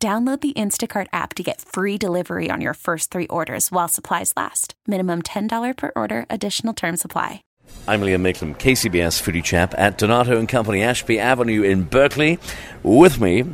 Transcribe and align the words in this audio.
Download 0.00 0.40
the 0.40 0.52
Instacart 0.52 1.08
app 1.12 1.34
to 1.34 1.42
get 1.42 1.60
free 1.60 1.98
delivery 1.98 2.50
on 2.52 2.60
your 2.60 2.74
first 2.74 3.10
three 3.10 3.26
orders 3.26 3.72
while 3.72 3.88
supplies 3.88 4.32
last. 4.36 4.74
Minimum 4.86 5.22
$10 5.22 5.76
per 5.76 5.90
order, 5.96 6.24
additional 6.30 6.72
term 6.72 6.96
supply. 6.96 7.42
I'm 7.88 8.02
Liam 8.02 8.20
Mayclem, 8.20 8.56
KCBS 8.56 9.20
Foodie 9.20 9.42
Chap 9.42 9.74
at 9.76 9.98
Donato 9.98 10.38
and 10.38 10.48
Company, 10.48 10.84
Ashby 10.84 11.18
Avenue 11.18 11.62
in 11.62 11.82
Berkeley. 11.82 12.38
With 12.84 13.20
me, 13.20 13.44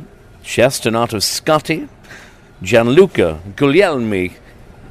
Chef 0.43 0.79
Donato 0.81 1.17
Scotti, 1.17 1.89
Gianluca 2.61 3.41
Guglielmi. 3.55 4.33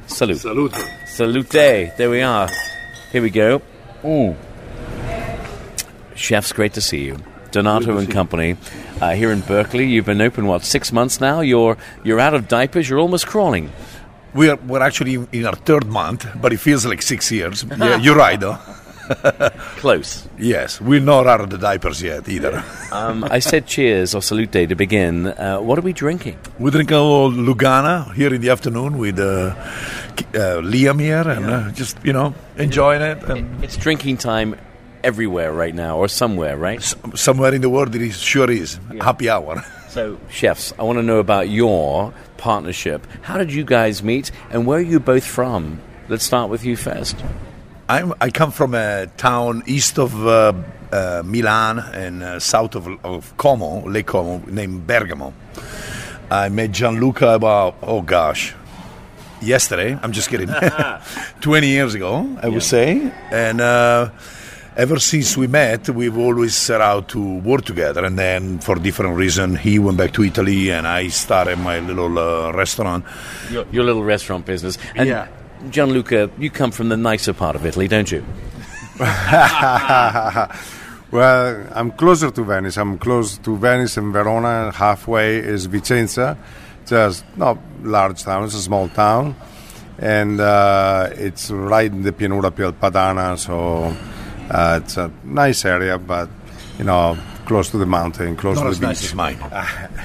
Salute. 0.07 0.39
Salute. 0.39 0.75
Salute. 1.07 1.49
There 1.97 2.09
we 2.09 2.21
are. 2.21 2.49
Here 3.13 3.21
we 3.21 3.29
go. 3.29 3.61
Mm. 4.03 4.35
Chefs, 6.15 6.51
great 6.51 6.73
to 6.73 6.81
see 6.81 7.05
you. 7.05 7.17
Donato 7.51 7.97
and 7.97 8.11
Company 8.11 8.57
uh, 9.01 9.13
here 9.13 9.31
in 9.31 9.41
Berkeley. 9.41 9.85
You've 9.85 10.05
been 10.05 10.21
open 10.21 10.45
what 10.47 10.63
six 10.63 10.91
months 10.91 11.19
now. 11.19 11.41
You're 11.41 11.77
you're 12.03 12.19
out 12.19 12.33
of 12.33 12.47
diapers. 12.47 12.89
You're 12.89 12.99
almost 12.99 13.27
crawling. 13.27 13.71
We're 14.33 14.55
we're 14.55 14.81
actually 14.81 15.15
in 15.31 15.45
our 15.45 15.55
third 15.55 15.85
month, 15.87 16.27
but 16.41 16.53
it 16.53 16.59
feels 16.59 16.85
like 16.85 17.01
six 17.01 17.31
years. 17.31 17.65
yeah, 17.77 17.97
you're 17.97 18.15
right, 18.15 18.39
though. 18.39 18.57
Close. 19.77 20.27
Yes, 20.37 20.81
we're 20.81 20.99
not 20.99 21.27
out 21.27 21.39
of 21.39 21.49
the 21.49 21.57
diapers 21.57 22.01
yet 22.01 22.27
either. 22.27 22.63
um, 22.91 23.23
I 23.23 23.39
said 23.39 23.67
cheers 23.67 24.15
or 24.15 24.21
salute 24.21 24.51
to 24.51 24.75
begin. 24.75 25.27
Uh, 25.27 25.59
what 25.59 25.77
are 25.77 25.83
we 25.83 25.93
drinking? 25.93 26.39
We're 26.57 26.71
drinking 26.71 26.97
a 26.97 27.03
little 27.03 27.31
Lugana 27.31 28.11
here 28.13 28.33
in 28.33 28.41
the 28.41 28.49
afternoon 28.49 28.97
with 28.97 29.19
uh, 29.19 29.23
uh, 29.23 30.61
Liam 30.61 30.99
here 30.99 31.21
and 31.21 31.45
uh, 31.45 31.71
just, 31.71 32.03
you 32.03 32.13
know, 32.13 32.33
enjoying 32.57 33.03
it. 33.03 33.23
And 33.23 33.63
it's 33.63 33.77
drinking 33.77 34.17
time 34.17 34.55
everywhere 35.05 35.53
right 35.53 35.73
now, 35.73 35.97
or 35.97 36.07
somewhere, 36.09 36.57
right? 36.57 36.79
S- 36.79 36.95
somewhere 37.13 37.53
in 37.53 37.61
the 37.61 37.69
world, 37.69 37.95
it 37.95 38.01
is, 38.01 38.19
sure 38.19 38.49
is. 38.49 38.79
Yeah. 38.91 39.03
Happy 39.03 39.29
hour. 39.29 39.63
So, 39.95 40.19
chefs, 40.29 40.73
I 40.77 40.83
want 40.83 40.99
to 40.99 41.03
know 41.03 41.19
about 41.19 41.47
your 41.47 42.13
partnership. 42.35 43.07
How 43.21 43.37
did 43.37 43.53
you 43.53 43.63
guys 43.63 44.03
meet, 44.03 44.29
and 44.49 44.67
where 44.67 44.79
are 44.79 44.81
you 44.81 44.99
both 44.99 45.23
from? 45.23 45.79
Let's 46.09 46.25
start 46.25 46.49
with 46.49 46.65
you 46.65 46.75
first. 46.75 47.15
I'm, 47.87 48.13
i 48.19 48.29
come 48.29 48.51
from 48.51 48.75
a 48.75 49.07
town 49.15 49.63
east 49.67 49.97
of 49.97 50.27
uh, 50.27 50.51
uh, 50.91 51.23
Milan 51.23 51.79
and 51.79 52.23
uh, 52.23 52.39
south 52.41 52.75
of, 52.75 52.87
of 53.05 53.37
Como, 53.37 53.87
Lake 53.87 54.07
Como, 54.07 54.43
named 54.47 54.85
Bergamo. 54.85 55.33
I 56.29 56.49
met 56.49 56.73
Gianluca 56.73 57.29
about, 57.29 57.77
oh 57.81 58.01
gosh, 58.01 58.53
yesterday. 59.41 59.97
I'm 60.01 60.11
just 60.11 60.29
kidding. 60.29 60.49
20 61.41 61.67
years 61.67 61.93
ago, 61.95 62.37
I 62.41 62.47
yeah. 62.47 62.53
would 62.53 62.63
say. 62.63 63.13
And 63.31 63.61
uh, 63.61 64.09
ever 64.75 64.99
since 64.99 65.37
we 65.37 65.47
met, 65.47 65.89
we've 65.89 66.17
always 66.17 66.55
set 66.55 66.81
out 66.81 67.09
to 67.09 67.39
work 67.39 67.65
together. 67.65 68.03
And 68.03 68.19
then, 68.19 68.59
for 68.59 68.75
different 68.75 69.15
reasons, 69.15 69.59
he 69.59 69.79
went 69.79 69.97
back 69.97 70.13
to 70.13 70.23
Italy, 70.23 70.71
and 70.71 70.87
I 70.87 71.07
started 71.07 71.59
my 71.59 71.79
little 71.79 72.19
uh, 72.19 72.51
restaurant. 72.51 73.05
Your, 73.49 73.65
your, 73.71 73.83
little 73.83 74.03
restaurant 74.03 74.45
business. 74.45 74.77
And 74.95 75.09
yeah. 75.09 75.27
Gianluca, 75.69 76.29
you 76.37 76.49
come 76.49 76.71
from 76.71 76.89
the 76.89 76.97
nicer 76.97 77.33
part 77.33 77.55
of 77.55 77.65
Italy, 77.65 77.87
don't 77.87 78.11
you? 78.11 78.23
well, 78.99 80.49
I'm 81.73 81.91
closer 81.91 82.31
to 82.31 82.43
Venice. 82.43 82.77
I'm 82.77 82.97
close 82.97 83.37
to 83.39 83.57
Venice 83.57 83.97
and 83.97 84.13
Verona. 84.13 84.71
Halfway 84.71 85.37
is 85.37 85.67
Vicenza. 85.67 86.37
Just 86.85 87.25
not 87.35 87.57
large 87.81 88.23
town. 88.23 88.43
It's 88.43 88.53
a 88.53 88.61
small 88.61 88.89
town, 88.89 89.35
and 89.97 90.39
uh, 90.39 91.09
it's 91.13 91.49
right 91.49 91.91
in 91.91 92.03
the 92.03 92.11
Pianura 92.11 92.51
Padana. 92.51 93.39
So 93.39 93.95
uh, 94.49 94.79
it's 94.83 94.97
a 94.97 95.11
nice 95.23 95.65
area, 95.65 95.97
but 95.97 96.29
you 96.77 96.83
know, 96.83 97.17
close 97.45 97.69
to 97.71 97.77
the 97.77 97.85
mountain, 97.85 98.35
close 98.35 98.57
Not 98.57 98.65
to 98.65 98.69
the 98.69 98.75
beach. 98.75 98.81
Nice 98.81 99.05
as 99.05 99.15
mine. 99.15 99.37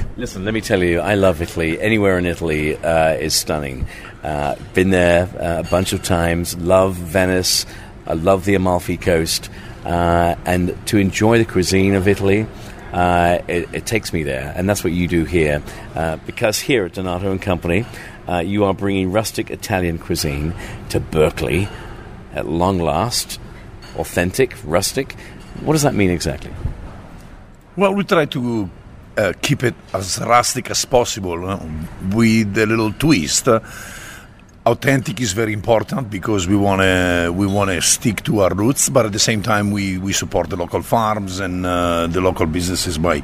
listen, 0.17 0.45
let 0.45 0.55
me 0.55 0.61
tell 0.61 0.83
you, 0.83 1.01
I 1.01 1.15
love 1.15 1.43
Italy. 1.43 1.81
Anywhere 1.81 2.19
in 2.19 2.27
Italy 2.27 2.77
uh, 2.77 3.15
is 3.15 3.35
stunning. 3.35 3.87
Uh, 4.23 4.57
been 4.75 4.91
there 4.91 5.25
uh, 5.25 5.61
a 5.61 5.71
bunch 5.71 5.93
of 5.93 6.03
times. 6.03 6.57
Love 6.59 6.95
Venice. 6.95 7.67
I 8.07 8.15
love 8.15 8.45
the 8.45 8.55
Amalfi 8.55 8.97
Coast. 8.97 9.51
Uh, 9.85 10.37
and 10.45 10.77
to 10.87 10.99
enjoy 10.99 11.39
the 11.39 11.45
cuisine 11.45 11.95
of 11.95 12.07
Italy, 12.07 12.47
uh, 12.93 13.39
it, 13.49 13.69
it, 13.73 13.87
takes 13.87 14.13
me 14.13 14.25
there, 14.25 14.53
and 14.55 14.69
that's 14.69 14.85
what 14.85 14.93
you 14.93 15.09
do 15.09 15.25
here. 15.25 15.63
Uh, 15.95 16.17
because 16.27 16.59
here 16.59 16.85
at 16.85 16.93
Donato 16.93 17.31
and 17.31 17.41
Company, 17.41 17.87
you 18.45 18.65
are 18.65 18.75
bringing 18.75 19.11
rustic 19.11 19.51
Italian 19.51 19.99
cuisine 19.99 20.55
to 20.91 21.01
Berkeley 21.01 21.69
at 22.33 22.47
long 22.47 22.79
last 22.79 23.41
authentic, 23.97 24.55
rustic. 24.65 25.15
What 25.61 25.75
does 25.75 25.83
that 25.83 25.95
mean 25.95 26.11
exactly? 26.11 26.53
Well, 27.77 27.95
we 27.95 28.05
try 28.05 28.27
to 28.27 28.71
uh, 29.17 29.33
keep 29.41 29.65
it 29.65 29.75
as 29.93 30.19
rustic 30.21 30.71
as 30.71 30.85
possible 30.85 31.49
uh, 31.49 31.61
with 32.13 32.57
a 32.59 32.67
little 32.67 32.93
twist. 32.93 33.49
Uh, 33.49 33.61
authentic 34.67 35.21
is 35.21 35.33
very 35.33 35.53
important 35.53 36.11
because 36.11 36.47
we 36.47 36.57
want 36.57 36.83
to 36.83 37.33
we 37.35 37.47
want 37.47 37.71
to 37.71 37.81
stick 37.81 38.23
to 38.25 38.41
our 38.41 38.55
roots, 38.55 38.89
but 38.89 39.07
at 39.07 39.13
the 39.13 39.19
same 39.19 39.43
time 39.43 39.71
we, 39.71 39.99
we 39.99 40.13
support 40.13 40.51
the 40.51 40.57
local 40.57 40.83
farms 40.83 41.41
and 41.41 41.67
uh, 41.67 42.07
the 42.07 42.21
local 42.21 42.47
businesses 42.47 42.99
by 42.99 43.23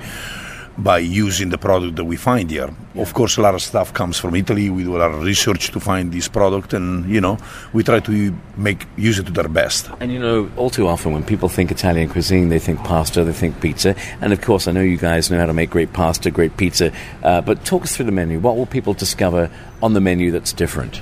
by 0.78 0.98
using 0.98 1.48
the 1.48 1.58
product 1.58 1.96
that 1.96 2.04
we 2.04 2.16
find 2.16 2.50
here. 2.50 2.70
Yeah. 2.94 3.02
Of 3.02 3.14
course, 3.14 3.36
a 3.36 3.42
lot 3.42 3.54
of 3.54 3.62
stuff 3.62 3.92
comes 3.94 4.18
from 4.18 4.34
Italy. 4.34 4.68
We 4.70 4.84
do 4.84 4.96
a 4.96 4.98
lot 4.98 5.10
of 5.10 5.22
research 5.22 5.70
to 5.72 5.80
find 5.80 6.12
this 6.12 6.28
product, 6.28 6.74
and 6.74 7.08
you 7.08 7.20
know, 7.20 7.38
we 7.72 7.82
try 7.82 8.00
to 8.00 8.36
make 8.56 8.86
use 8.96 9.18
it 9.18 9.26
to 9.26 9.32
their 9.32 9.48
best. 9.48 9.90
And 10.00 10.12
you 10.12 10.18
know, 10.18 10.50
all 10.56 10.70
too 10.70 10.86
often 10.86 11.12
when 11.12 11.24
people 11.24 11.48
think 11.48 11.70
Italian 11.70 12.08
cuisine, 12.08 12.48
they 12.48 12.58
think 12.58 12.80
pasta, 12.84 13.24
they 13.24 13.32
think 13.32 13.60
pizza, 13.60 13.94
and 14.20 14.32
of 14.32 14.40
course, 14.40 14.68
I 14.68 14.72
know 14.72 14.82
you 14.82 14.98
guys 14.98 15.30
know 15.30 15.38
how 15.38 15.46
to 15.46 15.54
make 15.54 15.70
great 15.70 15.92
pasta, 15.92 16.30
great 16.30 16.56
pizza. 16.56 16.92
Uh, 17.22 17.40
but 17.40 17.64
talk 17.64 17.84
us 17.84 17.96
through 17.96 18.06
the 18.06 18.12
menu. 18.12 18.38
What 18.38 18.56
will 18.56 18.66
people 18.66 18.94
discover 18.94 19.50
on 19.82 19.94
the 19.94 20.00
menu 20.00 20.30
that's 20.30 20.52
different? 20.52 21.00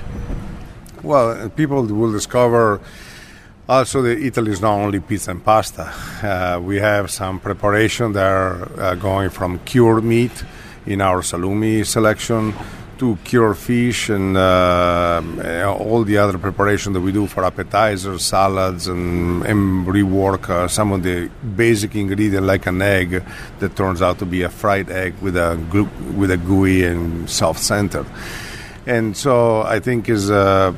Well, 1.03 1.49
people 1.49 1.83
will 1.83 2.11
discover 2.11 2.81
also, 3.67 4.01
the 4.01 4.25
Italy 4.25 4.51
is 4.51 4.61
not 4.61 4.73
only 4.73 4.99
pizza 4.99 5.31
and 5.31 5.43
pasta. 5.43 5.91
Uh, 6.21 6.59
we 6.61 6.77
have 6.77 7.09
some 7.09 7.39
preparation 7.39 8.13
that 8.13 8.25
are 8.25 8.79
uh, 8.79 8.95
going 8.95 9.29
from 9.29 9.59
cured 9.59 10.03
meat 10.03 10.43
in 10.85 11.01
our 11.01 11.21
salumi 11.21 11.83
selection 11.85 12.53
to 12.97 13.17
cured 13.23 13.57
fish 13.57 14.09
and 14.09 14.37
uh, 14.37 15.21
all 15.79 16.03
the 16.03 16.17
other 16.17 16.37
preparation 16.37 16.93
that 16.93 17.01
we 17.01 17.11
do 17.11 17.27
for 17.27 17.43
appetizers, 17.43 18.23
salads, 18.23 18.87
and, 18.87 19.43
and 19.45 19.85
rework 19.85 20.49
uh, 20.49 20.67
some 20.67 20.91
of 20.91 21.03
the 21.03 21.29
basic 21.55 21.95
ingredient 21.95 22.45
like 22.45 22.65
an 22.67 22.81
egg 22.81 23.23
that 23.59 23.75
turns 23.75 24.01
out 24.01 24.19
to 24.19 24.25
be 24.25 24.43
a 24.43 24.49
fried 24.49 24.89
egg 24.89 25.13
with 25.21 25.35
a 25.35 25.57
with 26.15 26.31
a 26.31 26.37
gooey 26.37 26.83
and 26.83 27.29
soft 27.29 27.59
center. 27.59 28.05
And 28.85 29.17
so 29.17 29.63
I 29.63 29.79
think 29.79 30.07
is 30.07 30.29
uh, 30.29 30.73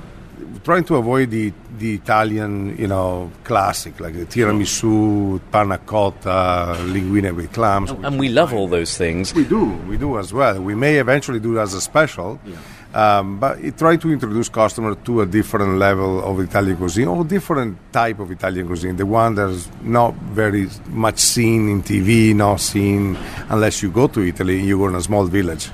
trying 0.67 0.83
to 0.83 0.97
avoid 0.97 1.31
the 1.31 1.53
the 1.79 1.93
Italian, 1.93 2.75
you 2.77 2.87
know, 2.87 3.31
classic 3.45 4.01
like 4.01 4.15
the 4.21 4.25
tiramisu, 4.25 5.39
panna 5.49 5.77
cotta, 5.77 6.75
linguine 6.93 7.33
with 7.33 7.53
clams. 7.53 7.89
And, 7.91 8.05
and 8.05 8.19
we 8.19 8.27
love 8.27 8.53
all 8.53 8.67
those 8.67 8.97
things. 8.97 9.33
We 9.33 9.45
do, 9.45 9.63
we 9.87 9.95
do 9.97 10.17
as 10.17 10.33
well. 10.33 10.61
We 10.61 10.75
may 10.75 10.97
eventually 10.97 11.39
do 11.39 11.57
it 11.57 11.61
as 11.61 11.73
a 11.73 11.79
special. 11.79 12.37
Yeah. 12.45 12.57
Um, 12.93 13.39
but 13.39 13.59
it 13.59 13.77
try 13.77 13.95
to 13.95 14.11
introduce 14.11 14.49
customer 14.49 14.95
to 15.07 15.21
a 15.21 15.25
different 15.25 15.77
level 15.77 16.21
of 16.21 16.39
Italian 16.41 16.75
cuisine 16.75 17.07
or 17.07 17.23
different 17.23 17.77
type 17.93 18.19
of 18.19 18.29
Italian 18.31 18.67
cuisine, 18.67 18.97
the 18.97 19.05
one 19.05 19.35
that's 19.35 19.69
not 19.81 20.15
very 20.15 20.67
much 20.89 21.19
seen 21.19 21.69
in 21.69 21.81
TV, 21.81 22.35
not 22.35 22.59
seen 22.59 23.17
unless 23.49 23.81
you 23.81 23.89
go 23.89 24.07
to 24.07 24.19
Italy, 24.21 24.61
you 24.61 24.77
go 24.79 24.87
in 24.89 24.95
a 24.95 25.01
small 25.01 25.25
village. 25.25 25.69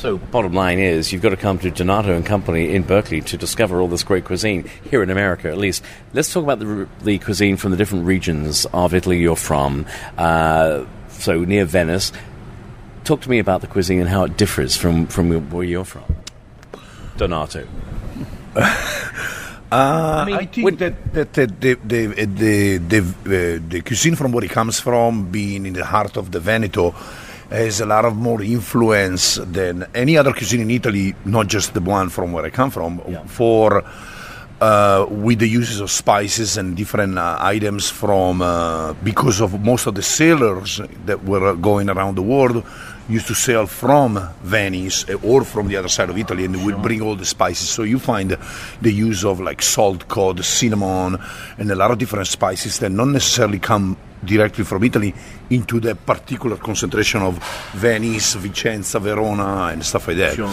So, 0.00 0.16
bottom 0.16 0.54
line 0.54 0.78
is, 0.78 1.12
you've 1.12 1.20
got 1.20 1.28
to 1.28 1.36
come 1.36 1.58
to 1.58 1.70
Donato 1.70 2.16
and 2.16 2.24
Company 2.24 2.74
in 2.74 2.84
Berkeley 2.84 3.20
to 3.20 3.36
discover 3.36 3.82
all 3.82 3.86
this 3.86 4.02
great 4.02 4.24
cuisine 4.24 4.64
here 4.88 5.02
in 5.02 5.10
America, 5.10 5.50
at 5.50 5.58
least. 5.58 5.84
Let's 6.14 6.32
talk 6.32 6.42
about 6.42 6.58
the, 6.58 6.88
the 7.02 7.18
cuisine 7.18 7.58
from 7.58 7.70
the 7.70 7.76
different 7.76 8.06
regions 8.06 8.64
of 8.72 8.94
Italy 8.94 9.20
you're 9.20 9.36
from. 9.36 9.84
Uh, 10.16 10.86
so, 11.10 11.44
near 11.44 11.66
Venice. 11.66 12.12
Talk 13.04 13.20
to 13.20 13.28
me 13.28 13.40
about 13.40 13.60
the 13.60 13.66
cuisine 13.66 14.00
and 14.00 14.08
how 14.08 14.24
it 14.24 14.38
differs 14.38 14.74
from, 14.74 15.06
from 15.06 15.50
where 15.50 15.64
you're 15.64 15.84
from. 15.84 16.16
Donato. 17.18 17.68
Uh, 19.72 20.22
I, 20.22 20.24
mean, 20.24 20.34
I, 20.34 20.46
think 20.46 20.78
that, 20.80 21.12
that, 21.12 21.32
that, 21.34 21.60
the, 21.60 21.74
the, 21.74 22.06
the, 22.26 22.78
the, 22.78 22.98
uh, 22.98 23.68
the, 23.68 23.80
cuisine 23.82 24.16
from 24.16 24.32
where 24.32 24.44
it 24.44 24.50
comes 24.50 24.80
from, 24.80 25.30
being 25.30 25.64
in 25.64 25.74
the 25.74 25.84
heart 25.84 26.16
of 26.16 26.32
the 26.32 26.40
Veneto, 26.40 26.92
has 27.50 27.80
a 27.80 27.86
lot 27.86 28.04
of 28.04 28.16
more 28.16 28.42
influence 28.42 29.34
than 29.34 29.86
any 29.94 30.16
other 30.16 30.32
cuisine 30.32 30.60
in 30.60 30.70
Italy, 30.70 31.14
not 31.24 31.48
just 31.48 31.74
the 31.74 31.80
one 31.80 32.08
from 32.08 32.32
where 32.32 32.44
I 32.44 32.50
come 32.50 32.70
from. 32.70 33.00
For 33.26 33.84
uh, 34.60 35.06
with 35.08 35.38
the 35.38 35.48
uses 35.48 35.80
of 35.80 35.90
spices 35.90 36.56
and 36.56 36.76
different 36.76 37.18
uh, 37.18 37.38
items 37.40 37.88
from 37.88 38.42
uh, 38.42 38.92
because 39.02 39.40
of 39.40 39.58
most 39.60 39.86
of 39.86 39.94
the 39.94 40.02
sailors 40.02 40.80
that 41.06 41.24
were 41.24 41.54
going 41.56 41.88
around 41.88 42.14
the 42.14 42.22
world 42.22 42.62
used 43.08 43.26
to 43.26 43.34
sail 43.34 43.66
from 43.66 44.20
Venice 44.42 45.08
uh, 45.08 45.14
or 45.24 45.44
from 45.44 45.68
the 45.68 45.76
other 45.76 45.88
side 45.88 46.10
of 46.10 46.18
Italy 46.18 46.44
and 46.44 46.64
would 46.64 46.80
bring 46.82 47.00
all 47.00 47.16
the 47.16 47.24
spices. 47.24 47.68
So 47.68 47.82
you 47.82 47.98
find 47.98 48.36
the 48.82 48.92
use 48.92 49.24
of 49.24 49.40
like 49.40 49.62
salt, 49.62 50.06
cod, 50.08 50.44
cinnamon, 50.44 51.18
and 51.58 51.70
a 51.70 51.74
lot 51.74 51.90
of 51.90 51.98
different 51.98 52.28
spices 52.28 52.78
that 52.78 52.90
not 52.90 53.08
necessarily 53.08 53.58
come 53.58 53.96
directly 54.24 54.64
from 54.64 54.84
Italy 54.84 55.14
into 55.50 55.80
the 55.80 55.94
particular 55.94 56.56
concentration 56.56 57.22
of 57.22 57.38
Venice, 57.72 58.36
Vicenza, 58.36 59.00
Verona, 59.00 59.70
and 59.72 59.84
stuff 59.84 60.08
like 60.08 60.18
that. 60.18 60.34
Sure. 60.34 60.52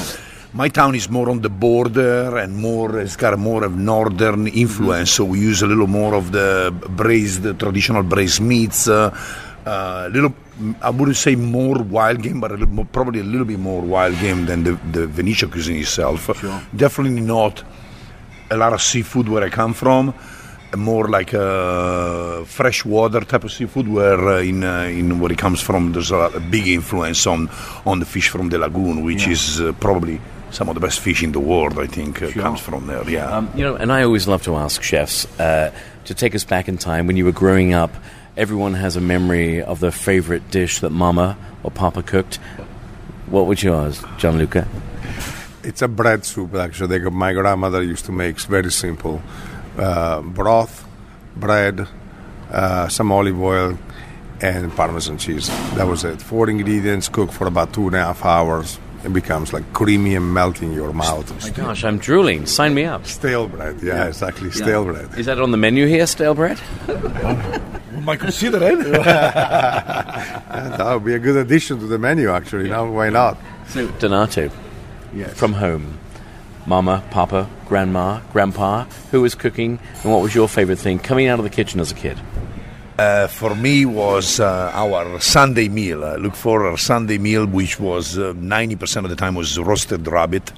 My 0.53 0.69
town 0.69 0.95
is 0.95 1.09
more 1.09 1.29
on 1.29 1.41
the 1.41 1.49
border 1.49 2.37
and 2.37 2.55
more 2.55 2.99
it's 2.99 3.17
got 3.17 3.33
a 3.33 3.37
more 3.37 3.63
of 3.65 3.75
northern 3.75 4.47
influence, 4.47 5.11
so 5.11 5.25
we 5.25 5.39
use 5.39 5.61
a 5.61 5.67
little 5.67 5.87
more 5.87 6.15
of 6.15 6.31
the 6.31 6.73
braised, 6.89 7.43
the 7.43 7.53
traditional 7.53 8.01
braised 8.01 8.41
meats. 8.41 8.87
Uh, 8.87 9.15
uh, 9.65 10.09
little, 10.13 10.33
I 10.81 10.89
wouldn't 10.89 11.17
say 11.17 11.35
more 11.35 11.83
wild 11.83 12.23
game, 12.23 12.39
but 12.39 12.51
a 12.51 12.55
little 12.55 12.73
more, 12.73 12.85
probably 12.85 13.19
a 13.19 13.23
little 13.23 13.45
bit 13.45 13.59
more 13.59 13.81
wild 13.81 14.17
game 14.19 14.45
than 14.45 14.63
the, 14.63 14.79
the 14.91 15.05
Venetian 15.05 15.51
cuisine 15.51 15.81
itself. 15.81 16.27
Definitely 16.75 17.21
not 17.21 17.63
a 18.49 18.55
lot 18.55 18.71
of 18.71 18.81
seafood 18.81 19.27
where 19.27 19.43
I 19.43 19.49
come 19.49 19.73
from. 19.73 20.13
More 20.75 21.07
like 21.07 21.33
a 21.33 22.43
freshwater 22.45 23.21
type 23.21 23.45
of 23.45 23.51
seafood, 23.53 23.87
where 23.87 24.19
uh, 24.27 24.41
in 24.41 24.63
uh, 24.65 24.83
in 24.83 25.19
where 25.19 25.31
it 25.31 25.37
comes 25.37 25.61
from, 25.61 25.93
there's 25.93 26.11
a, 26.11 26.29
a 26.35 26.39
big 26.41 26.67
influence 26.67 27.25
on 27.25 27.49
on 27.85 27.99
the 27.99 28.05
fish 28.05 28.27
from 28.29 28.49
the 28.49 28.57
lagoon, 28.57 29.03
which 29.05 29.27
is 29.27 29.61
uh, 29.61 29.71
probably 29.79 30.19
some 30.51 30.67
of 30.67 30.75
the 30.75 30.81
best 30.81 30.99
fish 30.99 31.23
in 31.23 31.31
the 31.31 31.39
world. 31.39 31.79
I 31.79 31.87
think 31.87 32.21
uh, 32.21 32.31
comes 32.31 32.59
from 32.59 32.87
there. 32.87 33.09
Yeah. 33.09 33.31
Um, 33.31 33.49
you 33.55 33.63
know, 33.63 33.75
and 33.75 33.93
I 33.93 34.03
always 34.03 34.27
love 34.27 34.43
to 34.43 34.55
ask 34.57 34.83
chefs 34.83 35.25
uh, 35.39 35.71
to 36.03 36.13
take 36.13 36.35
us 36.35 36.43
back 36.43 36.67
in 36.67 36.77
time 36.77 37.07
when 37.07 37.15
you 37.15 37.23
were 37.23 37.31
growing 37.31 37.73
up. 37.73 37.91
Everyone 38.35 38.73
has 38.73 38.97
a 38.97 39.01
memory 39.01 39.63
of 39.63 39.79
their 39.79 39.91
favorite 39.91 40.51
dish 40.51 40.79
that 40.79 40.91
Mama 40.91 41.37
or 41.63 41.71
Papa 41.71 42.03
cooked. 42.03 42.39
What 43.27 43.47
was 43.47 43.63
yours, 43.63 44.03
Gianluca? 44.17 44.67
It's 45.63 45.81
a 45.81 45.87
bread 45.87 46.23
soup, 46.23 46.55
actually. 46.55 46.99
My 47.09 47.33
grandmother 47.33 47.81
used 47.81 48.05
to 48.05 48.11
make. 48.11 48.35
It's 48.35 48.45
very 48.45 48.71
simple. 48.71 49.21
Uh, 49.77 50.21
broth, 50.21 50.85
bread, 51.35 51.87
uh, 52.51 52.87
some 52.87 53.11
olive 53.11 53.39
oil, 53.39 53.77
and 54.41 54.71
Parmesan 54.75 55.17
cheese. 55.17 55.49
That 55.75 55.87
was 55.87 56.03
it. 56.03 56.21
Four 56.21 56.49
ingredients, 56.49 57.09
cooked 57.09 57.33
for 57.33 57.47
about 57.47 57.73
two 57.73 57.87
and 57.87 57.95
a 57.95 57.99
half 57.99 58.25
hours. 58.25 58.79
It 59.03 59.13
becomes 59.13 59.53
like 59.53 59.71
creamy 59.73 60.15
and 60.15 60.33
melting 60.33 60.69
in 60.69 60.75
your 60.75 60.91
mouth. 60.91 61.31
My 61.43 61.49
gosh, 61.51 61.83
I'm 61.83 61.99
drooling. 61.99 62.47
Sign 62.47 62.73
me 62.73 62.85
up. 62.85 63.05
Stale 63.05 63.47
bread, 63.47 63.79
yeah, 63.81 64.07
exactly. 64.07 64.49
Stale 64.51 64.85
bread. 64.85 65.13
Is 65.17 65.27
that 65.27 65.39
on 65.39 65.51
the 65.51 65.57
menu 65.57 65.85
here, 65.85 66.07
stale 66.07 66.33
bread? 66.33 66.59
We 66.87 68.01
might 68.01 68.19
consider 68.19 68.57
it. 68.63 68.79
That 69.03 70.93
would 70.93 71.05
be 71.05 71.13
a 71.13 71.19
good 71.19 71.37
addition 71.37 71.79
to 71.79 71.85
the 71.85 71.99
menu, 71.99 72.31
actually. 72.31 72.69
Now, 72.69 72.89
why 72.91 73.09
not? 73.09 73.37
So, 73.67 73.87
Donato, 73.99 74.49
from 75.35 75.53
home, 75.53 75.99
Mama, 76.67 77.01
Papa, 77.11 77.49
Grandma, 77.65 78.19
Grandpa, 78.33 78.83
who 79.11 79.21
was 79.21 79.35
cooking, 79.35 79.79
and 80.03 80.11
what 80.11 80.21
was 80.21 80.35
your 80.35 80.49
favorite 80.49 80.77
thing 80.79 80.99
coming 80.99 81.27
out 81.27 81.39
of 81.39 81.43
the 81.43 81.49
kitchen 81.49 81.79
as 81.79 81.91
a 81.91 81.95
kid? 81.95 82.19
Uh, 82.99 83.27
for 83.27 83.55
me 83.55 83.85
was 83.85 84.39
uh, 84.39 84.71
our 84.73 85.19
Sunday 85.21 85.69
meal. 85.69 86.03
I 86.03 86.15
look 86.15 86.35
for 86.35 86.67
our 86.67 86.77
Sunday 86.77 87.17
meal, 87.17 87.45
which 87.45 87.79
was 87.79 88.17
uh, 88.17 88.33
90% 88.33 89.03
of 89.03 89.09
the 89.09 89.15
time 89.15 89.33
was 89.35 89.57
roasted 89.57 90.05
rabbit, 90.07 90.49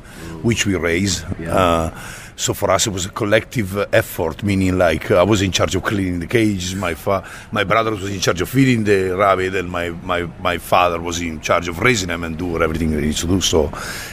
which 0.41 0.65
we 0.65 0.75
raise. 0.75 1.23
Uh, 1.23 1.91
so 2.39 2.53
for 2.53 2.71
us, 2.71 2.87
it 2.87 2.91
was 2.91 3.05
a 3.05 3.09
collective 3.09 3.77
effort, 3.93 4.43
meaning 4.43 4.77
like 4.77 5.11
uh, 5.11 5.19
I 5.19 5.23
was 5.23 5.41
in 5.41 5.51
charge 5.51 5.75
of 5.75 5.83
cleaning 5.83 6.21
the 6.21 6.25
cages, 6.25 6.73
my 6.73 6.93
fa- 6.93 7.21
my 7.51 7.65
brother 7.65 7.91
was 7.91 8.09
in 8.09 8.21
charge 8.21 8.39
of 8.39 8.47
feeding 8.47 8.85
the 8.85 9.13
rabbit, 9.17 9.55
and 9.55 9.69
my, 9.69 9.89
my, 9.89 10.21
my 10.39 10.57
father 10.57 11.01
was 11.01 11.19
in 11.19 11.41
charge 11.41 11.67
of 11.67 11.79
raising 11.79 12.07
them 12.07 12.23
and 12.23 12.37
do 12.37 12.63
everything 12.63 12.91
they 12.91 13.01
needs 13.01 13.19
to 13.19 13.27
do. 13.27 13.41
So 13.41 13.65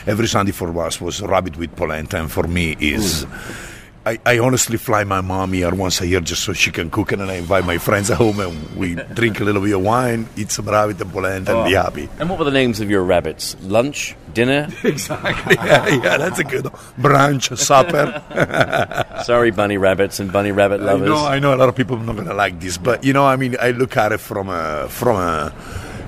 every 0.08 0.26
Sunday 0.26 0.50
for 0.50 0.76
us 0.84 1.00
was 1.00 1.22
rabbit 1.22 1.56
with 1.56 1.76
polenta, 1.76 2.18
and 2.18 2.30
for 2.30 2.48
me 2.48 2.76
is. 2.80 3.24
I, 4.06 4.20
I 4.24 4.38
honestly 4.38 4.76
fly 4.76 5.02
my 5.02 5.20
mom 5.20 5.52
here 5.52 5.74
once 5.74 6.00
a 6.00 6.06
year 6.06 6.20
just 6.20 6.44
so 6.44 6.52
she 6.52 6.70
can 6.70 6.90
cook 6.90 7.10
it, 7.10 7.20
and 7.20 7.28
I 7.28 7.34
invite 7.34 7.66
my 7.66 7.76
friends 7.78 8.08
at 8.08 8.18
home 8.18 8.38
and 8.38 8.76
we 8.76 8.94
drink 9.14 9.40
a 9.40 9.44
little 9.44 9.60
bit 9.60 9.74
of 9.74 9.82
wine, 9.82 10.28
eat 10.36 10.52
some 10.52 10.68
rabbit 10.68 11.00
and 11.00 11.10
polenta, 11.10 11.58
and 11.58 11.68
be 11.68 11.76
oh. 11.76 11.82
happy. 11.82 12.08
And 12.20 12.30
what 12.30 12.38
were 12.38 12.44
the 12.44 12.52
names 12.52 12.78
of 12.78 12.88
your 12.88 13.02
rabbits? 13.02 13.56
Lunch? 13.62 14.14
Dinner? 14.32 14.68
Exactly. 14.84 15.56
yeah, 15.64 15.88
yeah, 15.88 16.16
that's 16.18 16.38
a 16.38 16.44
good 16.44 16.64
one. 16.64 16.72
Brunch, 17.00 17.58
supper. 17.58 18.22
Sorry, 19.24 19.50
bunny 19.50 19.76
rabbits 19.76 20.20
and 20.20 20.32
bunny 20.32 20.52
rabbit 20.52 20.80
I 20.80 20.84
lovers. 20.84 21.08
know, 21.08 21.26
I 21.26 21.40
know 21.40 21.52
a 21.52 21.56
lot 21.56 21.68
of 21.68 21.74
people 21.74 21.96
are 21.96 22.04
not 22.04 22.14
gonna 22.14 22.34
like 22.34 22.60
this, 22.60 22.78
but 22.78 23.02
you 23.02 23.12
know, 23.12 23.26
I 23.26 23.34
mean, 23.34 23.56
I 23.60 23.72
look 23.72 23.96
at 23.96 24.12
it 24.12 24.18
from 24.18 24.48
a 24.48 24.88
from 24.88 25.16
a 25.16 25.50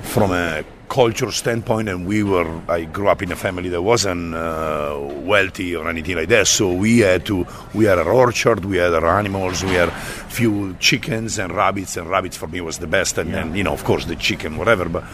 from 0.02 0.30
a 0.30 0.64
cultural 0.88 1.32
standpoint, 1.32 1.88
and 1.88 2.06
we 2.06 2.22
were. 2.22 2.60
I 2.68 2.84
grew 2.84 3.08
up 3.08 3.22
in 3.22 3.30
a 3.32 3.36
family 3.36 3.68
that 3.68 3.82
wasn't 3.82 4.34
uh, 4.34 4.96
wealthy 4.98 5.76
or 5.76 5.88
anything 5.88 6.16
like 6.16 6.28
that, 6.28 6.46
so 6.46 6.72
we 6.72 6.98
had 7.00 7.26
to. 7.26 7.46
We 7.74 7.84
had 7.84 7.98
our 7.98 8.12
orchard, 8.12 8.64
we 8.64 8.78
had 8.78 8.94
our 8.94 9.18
animals, 9.18 9.62
we 9.62 9.74
had 9.74 9.92
few 10.28 10.74
chickens 10.80 11.38
and 11.38 11.52
rabbits, 11.52 11.96
and 11.96 12.08
rabbits 12.08 12.36
for 12.36 12.48
me 12.48 12.60
was 12.60 12.78
the 12.78 12.86
best, 12.86 13.18
and 13.18 13.32
then 13.32 13.54
you 13.54 13.62
know, 13.62 13.72
of 13.72 13.84
course, 13.84 14.06
the 14.06 14.16
chicken, 14.16 14.56
whatever, 14.56 14.88
but. 14.88 15.04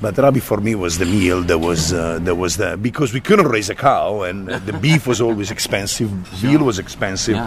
But 0.00 0.18
rabbit 0.18 0.42
for 0.42 0.60
me 0.60 0.74
was 0.74 0.98
the 0.98 1.04
meal 1.04 1.42
that 1.42 1.58
was 1.60 1.92
uh, 1.92 2.18
that 2.22 2.34
was 2.34 2.56
the 2.56 2.76
because 2.76 3.12
we 3.12 3.20
couldn't 3.20 3.46
raise 3.46 3.70
a 3.70 3.76
cow 3.76 4.22
and 4.22 4.48
the 4.66 4.72
beef 4.72 5.06
was 5.06 5.20
always 5.20 5.52
expensive, 5.52 6.08
veal 6.08 6.64
was 6.64 6.80
expensive, 6.80 7.38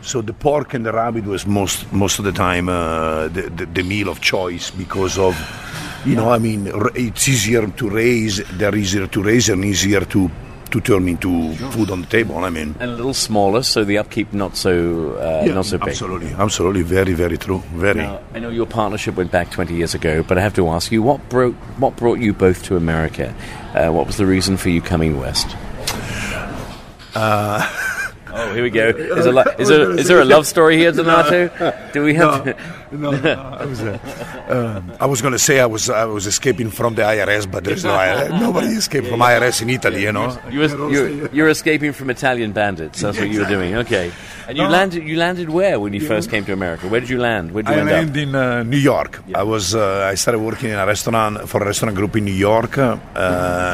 so 0.00 0.22
the 0.22 0.32
pork 0.32 0.74
and 0.74 0.86
the 0.86 0.92
rabbit 0.92 1.24
was 1.24 1.44
most 1.44 1.92
most 1.92 2.20
of 2.20 2.24
the 2.24 2.30
time 2.30 2.68
uh, 2.68 3.26
the, 3.26 3.50
the 3.50 3.66
the 3.66 3.82
meal 3.82 4.08
of 4.08 4.20
choice 4.20 4.70
because 4.70 5.18
of 5.18 5.34
you 6.04 6.16
know 6.16 6.30
I 6.30 6.38
mean 6.38 6.70
it's 6.94 7.28
easier 7.28 7.66
to 7.66 7.90
raise, 7.90 8.42
they're 8.58 8.74
easier 8.74 9.06
to 9.06 9.22
raise 9.22 9.48
and 9.48 9.64
easier 9.64 10.04
to 10.04 10.30
to 10.74 10.80
turn 10.80 11.08
into 11.08 11.54
food 11.70 11.90
on 11.90 12.00
the 12.00 12.06
table. 12.08 12.36
I 12.38 12.50
mean. 12.50 12.74
And 12.80 12.90
a 12.90 12.94
little 12.94 13.14
smaller, 13.14 13.62
so 13.62 13.84
the 13.84 13.98
upkeep 13.98 14.32
not 14.32 14.56
so 14.56 15.14
uh, 15.16 15.46
not 15.46 15.66
so 15.66 15.78
big. 15.78 15.90
Absolutely, 15.90 16.32
absolutely, 16.34 16.82
very, 16.82 17.14
very 17.14 17.38
true, 17.38 17.62
very. 17.74 18.02
Now, 18.02 18.20
I 18.34 18.40
know 18.40 18.50
your 18.50 18.66
partnership 18.66 19.14
went 19.14 19.30
back 19.30 19.52
20 19.52 19.74
years 19.74 19.94
ago, 19.94 20.24
but 20.24 20.36
I 20.36 20.40
have 20.40 20.54
to 20.54 20.68
ask 20.68 20.90
you, 20.90 21.00
what 21.02 21.28
brought 21.28 21.54
what 21.78 21.96
brought 21.96 22.18
you 22.18 22.32
both 22.32 22.64
to 22.64 22.76
America? 22.76 23.34
Uh, 23.74 23.90
what 23.90 24.06
was 24.06 24.16
the 24.16 24.26
reason 24.26 24.56
for 24.56 24.68
you 24.68 24.82
coming 24.82 25.18
west? 25.20 25.46
oh, 27.14 27.90
here 28.54 28.62
we 28.62 28.70
go. 28.70 28.88
Is, 28.88 29.26
a 29.26 29.32
lo- 29.32 29.44
is, 29.58 29.68
there, 29.68 29.90
is 29.98 30.08
there 30.08 30.20
a 30.20 30.24
love 30.24 30.46
story 30.46 30.76
here, 30.78 30.92
Donato? 30.92 31.50
Do 31.92 32.02
we 32.02 32.14
have? 32.14 32.56
No, 32.92 33.10
no, 33.10 33.32
I 33.32 33.64
was, 33.64 33.80
uh, 33.82 33.98
um, 34.48 34.92
I 35.00 35.06
was 35.06 35.20
going 35.20 35.32
to 35.32 35.38
say 35.38 35.58
I 35.58 35.66
was 35.66 35.90
I 35.90 36.04
was 36.04 36.26
escaping 36.26 36.70
from 36.70 36.94
the 36.94 37.02
IRS, 37.02 37.50
but 37.50 37.64
there's 37.64 37.82
no 37.82 37.90
IRS. 37.90 38.40
Nobody 38.40 38.68
escaped 38.68 39.08
from 39.08 39.20
IRS 39.20 39.62
in 39.62 39.70
Italy, 39.70 40.02
you 40.02 40.12
know. 40.12 40.38
You 40.48 40.60
were, 40.60 40.90
you're, 40.90 41.28
you're 41.34 41.48
escaping 41.48 41.92
from 41.92 42.10
Italian 42.10 42.52
bandits. 42.52 43.00
That's 43.00 43.18
what 43.18 43.28
you 43.28 43.40
were 43.40 43.48
doing. 43.48 43.74
Okay. 43.76 44.12
And 44.46 44.56
you 44.56 44.64
landed. 44.64 45.02
You 45.02 45.16
landed 45.16 45.48
where 45.50 45.80
when 45.80 45.92
you 45.92 46.00
first 46.00 46.30
came 46.30 46.44
to 46.44 46.52
America? 46.52 46.86
Where 46.88 47.00
did 47.00 47.10
you 47.10 47.18
land? 47.18 47.52
Where 47.52 47.62
did 47.64 47.70
you 47.70 47.76
I 47.76 47.80
end 47.80 47.90
landed 47.90 48.16
in 48.16 48.34
uh, 48.34 48.62
New 48.62 48.76
York. 48.78 49.22
I 49.34 49.42
was 49.42 49.74
uh, 49.74 50.08
I 50.10 50.14
started 50.14 50.38
working 50.40 50.70
in 50.70 50.78
a 50.78 50.86
restaurant 50.86 51.48
for 51.48 51.62
a 51.62 51.66
restaurant 51.66 51.96
group 51.96 52.14
in 52.16 52.24
New 52.26 52.32
York, 52.32 52.78
uh, 52.78 52.98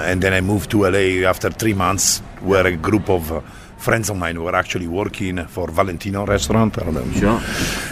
and 0.06 0.22
then 0.22 0.32
I 0.32 0.40
moved 0.40 0.70
to 0.70 0.88
LA 0.88 1.28
after 1.28 1.50
three 1.50 1.74
months, 1.74 2.20
where 2.40 2.66
a 2.66 2.76
group 2.76 3.10
of 3.10 3.30
uh, 3.32 3.40
friends 3.80 4.10
of 4.10 4.16
mine 4.16 4.36
were 4.42 4.54
actually 4.54 4.86
working 4.86 5.36
for 5.46 5.66
Valentino 5.70 6.24
restaurant. 6.26 6.78
I 6.78 6.84
don't 6.84 6.94
know. 6.94 7.10
Sure. 7.22 7.40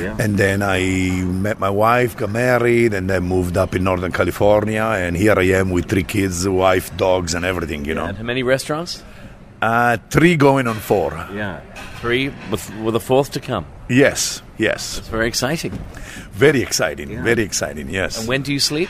Yeah. 0.05 0.17
And 0.25 0.37
then 0.39 0.63
I 0.63 0.81
met 1.47 1.59
my 1.59 1.71
wife, 1.71 2.17
got 2.17 2.31
married, 2.31 2.93
and 2.95 3.09
then 3.11 3.23
moved 3.25 3.57
up 3.57 3.75
in 3.75 3.83
Northern 3.85 4.13
California. 4.13 4.83
And 5.05 5.17
here 5.17 5.35
I 5.39 5.47
am 5.61 5.71
with 5.71 5.87
three 5.89 6.05
kids, 6.05 6.47
wife, 6.47 6.95
dogs, 6.97 7.35
and 7.35 7.45
everything. 7.45 7.85
You 7.89 7.95
know, 7.95 8.05
And 8.05 8.17
how 8.19 8.25
many 8.25 8.43
restaurants? 8.43 9.03
uh, 9.61 9.97
three 10.11 10.37
going 10.37 10.67
on 10.69 10.77
four. 10.77 11.11
Yeah. 11.35 11.61
Three 12.01 12.31
with 12.51 12.63
with 12.85 12.95
a 12.95 13.01
fourth 13.01 13.31
to 13.33 13.41
come. 13.41 13.65
Yes, 13.89 14.43
yes, 14.59 14.99
It's 14.99 15.09
very 15.09 15.27
exciting. 15.27 15.73
very 16.33 16.61
exciting, 16.63 17.09
very 17.25 17.43
exciting. 17.43 17.89
Yes. 17.91 18.19
And 18.19 18.29
when 18.29 18.43
do 18.43 18.53
you 18.53 18.61
sleep? 18.61 18.89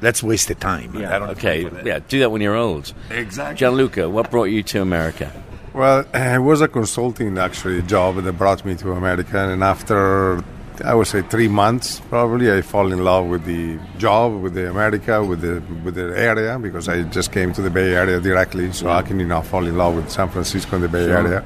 That's 0.00 0.22
wasted 0.22 0.58
time. 0.60 0.90
I 0.96 1.18
don't 1.18 1.30
Okay. 1.36 1.62
Yeah. 1.84 2.00
Do 2.08 2.18
that 2.18 2.30
when 2.32 2.42
you're 2.42 2.56
old. 2.56 2.92
Exactly. 3.10 3.56
Gianluca, 3.56 4.08
what 4.10 4.30
brought 4.30 4.50
you 4.50 4.62
to 4.72 4.80
America? 4.82 5.30
Well, 5.72 6.04
it 6.14 6.42
was 6.42 6.60
a 6.60 6.68
consulting 6.68 7.38
actually 7.38 7.82
job 7.82 8.16
that 8.16 8.32
brought 8.32 8.64
me 8.64 8.74
to 8.76 8.92
America, 8.92 9.38
and 9.38 9.62
after 9.62 10.42
I 10.84 10.94
would 10.94 11.06
say 11.06 11.22
three 11.22 11.48
months, 11.48 12.00
probably 12.08 12.50
I 12.50 12.62
fall 12.62 12.92
in 12.92 13.04
love 13.04 13.26
with 13.26 13.44
the 13.44 13.78
job, 13.98 14.40
with 14.40 14.54
the 14.54 14.70
America, 14.70 15.22
with 15.22 15.40
the 15.42 15.62
with 15.84 15.94
the 15.94 16.18
area 16.18 16.58
because 16.58 16.88
I 16.88 17.02
just 17.02 17.32
came 17.32 17.52
to 17.52 17.62
the 17.62 17.70
Bay 17.70 17.94
Area 17.94 18.20
directly, 18.20 18.72
so 18.72 18.88
how 18.88 19.02
can 19.02 19.20
you 19.20 19.26
not 19.26 19.46
fall 19.46 19.66
in 19.66 19.76
love 19.76 19.96
with 19.96 20.10
San 20.10 20.28
Francisco 20.28 20.76
and 20.76 20.84
the 20.84 20.88
Bay 20.88 21.04
Area? 21.10 21.44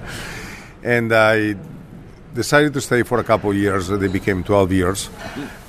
And 0.83 1.13
I 1.13 1.57
decided 2.35 2.75
to 2.75 2.81
stay 2.81 3.03
for 3.03 3.19
a 3.19 3.25
couple 3.25 3.51
of 3.51 3.57
years. 3.57 3.89
They 3.89 4.09
became 4.09 4.45
12 4.45 4.73
years, 4.73 5.11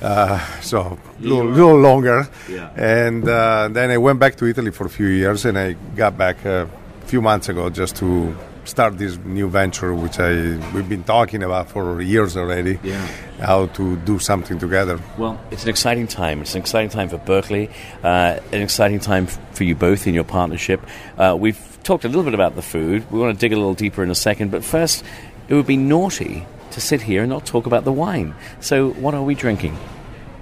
uh, 0.02 0.38
so 0.60 0.98
a 1.18 1.22
little, 1.22 1.46
little, 1.46 1.78
longer. 1.78 2.28
Yeah. 2.48 2.70
And 2.76 3.28
uh, 3.28 3.68
then 3.70 3.90
I 3.90 3.98
went 3.98 4.18
back 4.18 4.36
to 4.36 4.46
Italy 4.46 4.70
for 4.70 4.86
a 4.86 4.90
few 4.90 5.06
years, 5.06 5.44
and 5.44 5.58
I 5.58 5.72
got 5.96 6.16
back 6.16 6.44
a 6.44 6.68
few 7.06 7.22
months 7.22 7.48
ago 7.48 7.70
just 7.70 7.96
to 7.96 8.36
start 8.66 8.98
this 8.98 9.16
new 9.24 9.48
venture, 9.48 9.94
which 9.94 10.18
I 10.18 10.58
we've 10.74 10.88
been 10.88 11.04
talking 11.04 11.42
about 11.42 11.70
for 11.70 12.00
years 12.00 12.36
already. 12.36 12.78
Yeah. 12.82 13.06
How 13.40 13.66
to 13.66 13.96
do 13.96 14.18
something 14.18 14.58
together. 14.58 14.98
Well, 15.16 15.40
it's 15.50 15.62
an 15.64 15.70
exciting 15.70 16.06
time. 16.06 16.40
It's 16.42 16.54
an 16.54 16.60
exciting 16.60 16.90
time 16.90 17.08
for 17.08 17.18
Berkeley. 17.18 17.70
Uh, 18.02 18.40
an 18.52 18.62
exciting 18.62 19.00
time 19.00 19.26
for 19.26 19.64
you 19.64 19.74
both 19.74 20.06
in 20.06 20.14
your 20.14 20.24
partnership. 20.24 20.80
Uh, 21.16 21.36
we've 21.38 21.78
talked 21.82 22.04
a 22.04 22.08
little 22.08 22.24
bit 22.24 22.34
about 22.34 22.56
the 22.56 22.62
food. 22.62 23.10
We 23.10 23.18
want 23.18 23.34
to 23.34 23.40
dig 23.40 23.52
a 23.52 23.56
little 23.56 23.74
deeper 23.74 24.02
in 24.02 24.10
a 24.10 24.14
second, 24.14 24.50
but 24.50 24.64
first, 24.64 25.04
it 25.48 25.54
would 25.54 25.66
be 25.66 25.76
naughty 25.76 26.46
to 26.72 26.80
sit 26.80 27.02
here 27.02 27.22
and 27.22 27.30
not 27.30 27.46
talk 27.46 27.66
about 27.66 27.84
the 27.84 27.92
wine. 27.92 28.34
So, 28.60 28.90
what 28.92 29.14
are 29.14 29.22
we 29.22 29.34
drinking? 29.34 29.76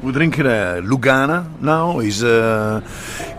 We're 0.03 0.13
drinking 0.13 0.47
a 0.47 0.83
Lugana 0.83 1.61
now. 1.61 2.01
Is 2.01 2.23
uh, 2.23 2.81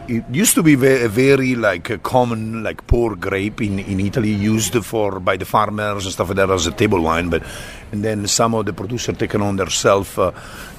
it 0.07 0.23
used 0.31 0.55
to 0.55 0.63
be 0.63 0.75
very, 0.75 1.07
very 1.07 1.55
like 1.55 1.89
a 1.89 1.97
common 1.97 2.63
like 2.63 2.85
poor 2.87 3.15
grape 3.15 3.61
in, 3.61 3.79
in 3.79 3.99
Italy, 3.99 4.31
used 4.31 4.83
for 4.85 5.19
by 5.19 5.37
the 5.37 5.45
farmers 5.45 6.05
and 6.05 6.13
stuff 6.13 6.29
like 6.29 6.37
that 6.37 6.49
as 6.49 6.67
a 6.67 6.71
table 6.71 7.01
wine. 7.01 7.29
But 7.29 7.43
and 7.91 8.03
then 8.03 8.27
some 8.27 8.53
of 8.55 8.65
the 8.65 8.73
producers 8.73 9.17
taken 9.17 9.41
on 9.41 9.55
themselves 9.55 10.17
uh, 10.17 10.31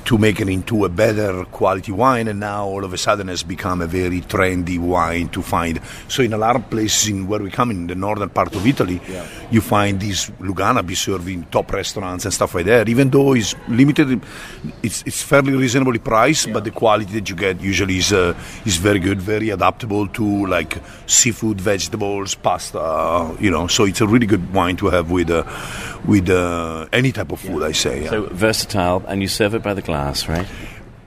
to 0.04 0.18
make 0.18 0.40
it 0.40 0.48
into 0.48 0.84
a 0.84 0.88
better 0.88 1.44
quality 1.46 1.90
wine, 1.90 2.28
and 2.28 2.40
now 2.40 2.66
all 2.66 2.84
of 2.84 2.92
a 2.92 2.98
sudden 2.98 3.28
has 3.28 3.42
become 3.42 3.80
a 3.80 3.86
very 3.86 4.20
trendy 4.20 4.78
wine 4.78 5.28
to 5.30 5.42
find. 5.42 5.80
So 6.08 6.22
in 6.22 6.32
a 6.32 6.38
lot 6.38 6.56
of 6.56 6.68
places 6.70 7.08
in 7.08 7.26
where 7.26 7.40
we 7.40 7.50
come 7.50 7.70
in 7.70 7.86
the 7.86 7.94
northern 7.94 8.28
part 8.28 8.54
of 8.54 8.66
Italy, 8.66 9.00
yeah. 9.08 9.26
you 9.50 9.60
find 9.60 10.00
this 10.00 10.30
Lugana 10.40 10.86
be 10.86 10.94
served 10.94 11.28
in 11.28 11.44
top 11.44 11.72
restaurants 11.72 12.24
and 12.24 12.32
stuff 12.32 12.54
like 12.54 12.66
that. 12.66 12.88
Even 12.88 13.10
though 13.10 13.32
it's 13.34 13.54
limited, 13.68 14.20
it's 14.82 15.02
it's 15.06 15.22
fairly 15.22 15.54
reasonably 15.54 15.98
priced, 15.98 16.46
yeah. 16.46 16.52
but 16.52 16.64
the 16.64 16.70
quality 16.70 17.12
that 17.12 17.28
you 17.28 17.36
get 17.36 17.60
usually 17.60 17.98
is 17.98 18.12
uh, 18.12 18.34
is 18.64 18.76
very 18.76 18.98
good, 18.98 19.15
very 19.20 19.50
adaptable 19.50 20.08
to 20.08 20.46
like 20.46 20.78
seafood, 21.06 21.60
vegetables, 21.60 22.34
pasta. 22.34 23.36
You 23.40 23.50
know, 23.50 23.66
so 23.66 23.84
it's 23.84 24.00
a 24.00 24.06
really 24.06 24.26
good 24.26 24.52
wine 24.54 24.76
to 24.76 24.86
have 24.86 25.10
with 25.10 25.30
uh, 25.30 25.44
with 26.06 26.30
uh, 26.30 26.86
any 26.92 27.12
type 27.12 27.32
of 27.32 27.40
food. 27.40 27.60
Yeah. 27.60 27.66
I 27.66 27.72
say. 27.72 28.06
So 28.06 28.22
versatile, 28.32 29.04
and 29.08 29.20
you 29.22 29.28
serve 29.28 29.54
it 29.54 29.62
by 29.62 29.74
the 29.74 29.82
glass 29.82 29.96
glass, 29.96 30.28
right? 30.28 30.46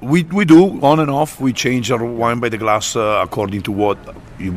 We, 0.02 0.24
we 0.24 0.46
do 0.46 0.82
on 0.82 1.00
and 1.00 1.12
off. 1.12 1.40
We 1.40 1.54
change 1.54 1.92
our 1.92 2.04
wine 2.04 2.40
by 2.40 2.50
the 2.50 2.58
glass 2.58 2.96
uh, 2.96 3.22
according 3.24 3.64
to 3.64 3.72
what 3.72 3.98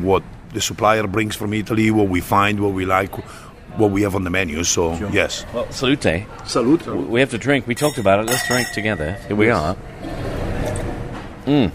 what 0.01 0.23
the 0.53 0.61
supplier 0.61 1.07
brings 1.07 1.35
from 1.35 1.53
Italy, 1.53 1.91
what 1.91 2.07
we 2.07 2.21
find, 2.21 2.59
what 2.59 2.73
we 2.73 2.85
like, 2.85 3.13
what 3.77 3.91
we 3.91 4.03
have 4.03 4.15
on 4.15 4.23
the 4.23 4.29
menu. 4.29 4.63
So 4.63 4.97
sure. 4.97 5.09
yes. 5.11 5.45
Well, 5.53 5.69
salute. 5.71 6.25
Salute. 6.45 6.85
We 6.87 7.19
have 7.19 7.31
to 7.31 7.37
drink. 7.37 7.67
We 7.67 7.75
talked 7.75 7.97
about 7.97 8.19
it. 8.19 8.27
Let's 8.27 8.47
drink 8.47 8.71
together. 8.71 9.13
Here 9.27 9.35
we 9.35 9.49
are. 9.49 9.75
Mmm. 11.45 11.71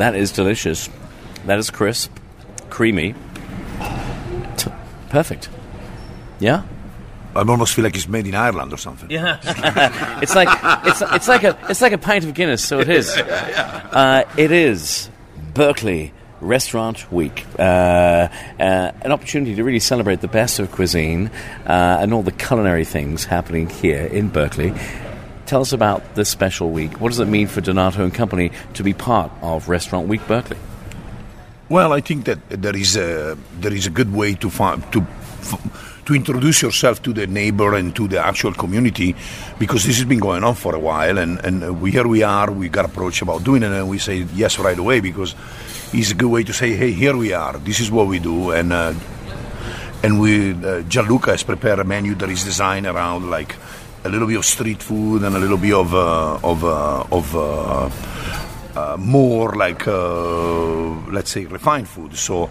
That 0.00 0.14
is 0.14 0.32
delicious. 0.32 0.88
That 1.44 1.58
is 1.58 1.68
crisp, 1.68 2.10
creamy. 2.70 3.14
T- 4.56 4.70
perfect. 5.10 5.50
Yeah. 6.38 6.62
I 7.36 7.42
almost 7.42 7.74
feel 7.74 7.84
like 7.84 7.94
it's 7.94 8.08
made 8.08 8.26
in 8.26 8.34
Ireland 8.34 8.72
or 8.72 8.78
something. 8.78 9.10
Yeah, 9.10 9.38
it's 10.22 10.34
like 10.34 10.48
it's 10.86 11.02
it's 11.02 11.28
like 11.28 11.44
a 11.44 11.54
it's 11.68 11.82
like 11.82 11.92
a 11.92 11.98
pint 11.98 12.24
of 12.24 12.32
Guinness. 12.32 12.64
So 12.64 12.80
it 12.80 12.88
is. 12.88 13.14
Uh, 13.90 14.22
it 14.36 14.52
is 14.52 15.10
Berkeley 15.52 16.12
Restaurant 16.40 17.10
Week, 17.12 17.44
uh, 17.58 17.62
uh, 17.62 18.28
an 18.58 19.10
opportunity 19.10 19.56
to 19.56 19.64
really 19.64 19.80
celebrate 19.80 20.20
the 20.20 20.28
best 20.28 20.60
of 20.60 20.70
cuisine 20.70 21.28
uh, 21.66 21.98
and 22.00 22.14
all 22.14 22.22
the 22.22 22.30
culinary 22.30 22.84
things 22.84 23.24
happening 23.24 23.68
here 23.68 24.06
in 24.06 24.28
Berkeley. 24.28 24.72
Tell 25.50 25.62
us 25.62 25.72
about 25.72 26.14
this 26.14 26.28
special 26.28 26.70
week. 26.70 27.00
What 27.00 27.08
does 27.08 27.18
it 27.18 27.26
mean 27.26 27.48
for 27.48 27.60
Donato 27.60 28.04
and 28.04 28.14
Company 28.14 28.52
to 28.74 28.84
be 28.84 28.94
part 28.94 29.32
of 29.42 29.68
Restaurant 29.68 30.06
Week 30.06 30.24
Berkeley? 30.28 30.56
Well, 31.68 31.92
I 31.92 32.00
think 32.00 32.26
that 32.26 32.38
there 32.50 32.76
is 32.76 32.96
a 32.96 33.36
there 33.58 33.72
is 33.74 33.84
a 33.84 33.90
good 33.90 34.14
way 34.14 34.34
to 34.34 34.48
find 34.48 34.80
to 34.92 35.04
to 36.06 36.14
introduce 36.14 36.62
yourself 36.62 37.02
to 37.02 37.12
the 37.12 37.26
neighbor 37.26 37.74
and 37.74 37.96
to 37.96 38.06
the 38.06 38.24
actual 38.24 38.54
community 38.54 39.16
because 39.58 39.82
this 39.82 39.96
has 39.96 40.04
been 40.04 40.20
going 40.20 40.44
on 40.44 40.54
for 40.54 40.76
a 40.76 40.78
while 40.78 41.18
and, 41.18 41.44
and 41.44 41.80
we, 41.82 41.90
here 41.90 42.06
we 42.06 42.22
are 42.22 42.48
we 42.52 42.68
got 42.68 42.84
approached 42.84 43.20
about 43.20 43.42
doing 43.42 43.64
it 43.64 43.72
and 43.72 43.88
we 43.88 43.98
say 43.98 44.18
yes 44.34 44.56
right 44.60 44.78
away 44.78 45.00
because 45.00 45.34
it's 45.92 46.12
a 46.12 46.14
good 46.14 46.30
way 46.30 46.44
to 46.44 46.52
say 46.52 46.76
hey 46.76 46.92
here 46.92 47.16
we 47.16 47.32
are 47.32 47.58
this 47.58 47.80
is 47.80 47.90
what 47.90 48.06
we 48.06 48.20
do 48.20 48.52
and 48.52 48.72
uh, 48.72 48.94
and 50.04 50.20
we 50.20 50.52
uh, 50.52 50.82
Gianluca 50.82 51.32
has 51.32 51.42
prepared 51.42 51.80
a 51.80 51.84
menu 51.84 52.14
that 52.14 52.30
is 52.30 52.44
designed 52.44 52.86
around 52.86 53.30
like 53.30 53.56
a 54.04 54.08
little 54.08 54.26
bit 54.26 54.36
of 54.36 54.44
street 54.44 54.82
food 54.82 55.22
and 55.22 55.36
a 55.36 55.38
little 55.38 55.58
bit 55.58 55.74
of 55.74 55.94
uh, 55.94 56.38
of 56.42 56.64
uh, 56.64 57.04
of 57.12 57.36
uh, 57.36 57.90
uh, 58.76 58.96
more 58.98 59.52
like 59.54 59.86
let's 61.12 61.30
say 61.30 61.44
refined 61.46 61.88
food 61.88 62.16
so 62.16 62.48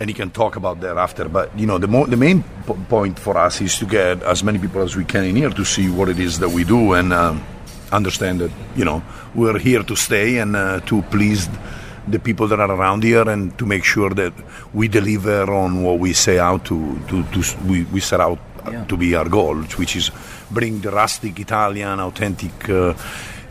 and 0.00 0.08
you 0.08 0.14
can 0.14 0.30
talk 0.30 0.56
about 0.56 0.80
that 0.80 0.96
after. 0.96 1.28
But 1.28 1.56
you 1.56 1.66
know, 1.66 1.78
the 1.78 1.86
mo- 1.86 2.06
the 2.06 2.16
main 2.16 2.42
p- 2.66 2.74
point 2.88 3.18
for 3.18 3.36
us 3.36 3.60
is 3.60 3.78
to 3.78 3.86
get 3.86 4.22
as 4.22 4.42
many 4.42 4.58
people 4.58 4.80
as 4.80 4.96
we 4.96 5.04
can 5.04 5.24
in 5.24 5.36
here 5.36 5.50
to 5.50 5.64
see 5.64 5.90
what 5.90 6.08
it 6.08 6.18
is 6.18 6.38
that 6.38 6.48
we 6.48 6.64
do 6.64 6.94
and 6.94 7.12
um, 7.12 7.44
understand 7.92 8.40
that 8.40 8.50
you 8.74 8.84
know 8.84 9.02
we're 9.34 9.58
here 9.58 9.82
to 9.82 9.94
stay 9.94 10.38
and 10.38 10.56
uh, 10.56 10.80
to 10.80 11.02
please 11.02 11.48
the 12.08 12.18
people 12.18 12.48
that 12.48 12.58
are 12.58 12.70
around 12.70 13.02
here 13.04 13.28
and 13.28 13.56
to 13.58 13.66
make 13.66 13.84
sure 13.84 14.10
that 14.10 14.32
we 14.72 14.88
deliver 14.88 15.52
on 15.52 15.82
what 15.82 15.98
we 15.98 16.14
say 16.14 16.38
out 16.38 16.64
to 16.64 16.98
to, 17.08 17.22
to 17.24 17.42
we, 17.66 17.84
we 17.84 18.00
set 18.00 18.20
out 18.20 18.38
yeah. 18.70 18.84
to 18.84 18.96
be 18.96 19.14
our 19.14 19.28
goal, 19.28 19.56
which 19.56 19.96
is 19.96 20.10
bring 20.50 20.80
the 20.80 20.90
rustic 20.90 21.38
Italian 21.38 22.00
authentic. 22.00 22.68
Uh, 22.68 22.94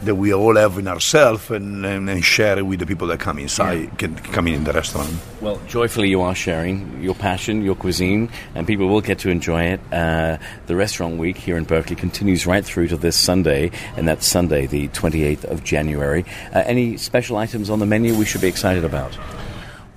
that 0.01 0.15
we 0.15 0.33
all 0.33 0.55
have 0.55 0.77
in 0.77 0.87
ourselves 0.87 1.51
and, 1.51 1.85
and, 1.85 2.09
and, 2.09 2.23
share 2.23 2.57
it 2.57 2.65
with 2.65 2.79
the 2.79 2.85
people 2.85 3.07
that 3.07 3.19
come 3.19 3.37
inside, 3.37 3.83
yeah. 3.83 3.95
can 3.95 4.15
come 4.15 4.47
in, 4.47 4.53
in 4.55 4.63
the 4.63 4.71
restaurant. 4.71 5.09
Well, 5.41 5.59
joyfully 5.67 6.09
you 6.09 6.21
are 6.21 6.35
sharing 6.35 7.01
your 7.03 7.15
passion, 7.15 7.63
your 7.63 7.75
cuisine, 7.75 8.29
and 8.55 8.65
people 8.65 8.87
will 8.87 9.01
get 9.01 9.19
to 9.19 9.29
enjoy 9.29 9.63
it. 9.63 9.81
Uh, 9.91 10.37
the 10.67 10.75
restaurant 10.75 11.17
week 11.17 11.37
here 11.37 11.57
in 11.57 11.65
Berkeley 11.65 11.95
continues 11.95 12.47
right 12.47 12.63
through 12.63 12.87
to 12.89 12.97
this 12.97 13.17
Sunday, 13.17 13.71
and 13.97 14.07
that's 14.07 14.25
Sunday, 14.25 14.67
the 14.67 14.87
28th 14.89 15.43
of 15.45 15.63
January. 15.63 16.23
Uh, 16.53 16.63
any 16.65 16.95
special 16.97 17.37
items 17.37 17.69
on 17.69 17.79
the 17.79 17.85
menu 17.85 18.15
we 18.15 18.25
should 18.25 18.41
be 18.41 18.47
excited 18.47 18.85
about? 18.85 19.17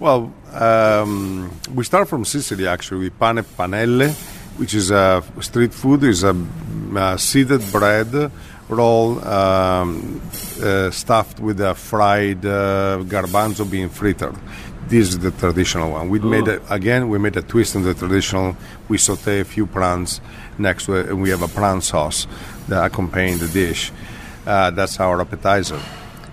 Well, 0.00 0.34
um, 0.52 1.56
we 1.72 1.84
start 1.84 2.08
from 2.08 2.24
Sicily 2.24 2.66
actually 2.66 3.04
with 3.04 3.20
pane 3.20 3.36
panelle, 3.36 4.10
which 4.56 4.74
is 4.74 4.90
a 4.90 5.22
street 5.40 5.72
food, 5.74 6.04
is 6.04 6.22
a, 6.24 6.36
a 6.96 7.18
seeded 7.18 7.62
bread 7.72 8.30
roll 8.68 9.22
um, 9.26 10.20
uh, 10.62 10.90
stuffed 10.90 11.40
with 11.40 11.60
a 11.60 11.74
fried 11.74 12.44
uh, 12.44 12.98
garbanzo 13.04 13.70
bean 13.70 13.88
fritter. 13.88 14.32
This 14.88 15.08
is 15.08 15.18
the 15.18 15.30
traditional 15.30 15.92
one. 15.92 16.08
We 16.08 16.20
oh. 16.20 16.24
made 16.24 16.48
it 16.48 16.62
again. 16.68 17.08
We 17.08 17.18
made 17.18 17.36
a 17.36 17.42
twist 17.42 17.76
on 17.76 17.82
the 17.82 17.94
traditional. 17.94 18.56
We 18.88 18.98
saute 18.98 19.40
a 19.40 19.44
few 19.44 19.66
prawns 19.66 20.20
next 20.58 20.86
to 20.86 20.96
it, 20.96 21.08
and 21.08 21.22
we 21.22 21.30
have 21.30 21.42
a 21.42 21.48
prawn 21.48 21.80
sauce 21.80 22.26
that 22.68 22.84
accompany 22.84 23.34
the 23.34 23.48
dish. 23.48 23.92
Uh, 24.46 24.70
that's 24.70 24.98
our 25.00 25.20
appetizer. 25.20 25.80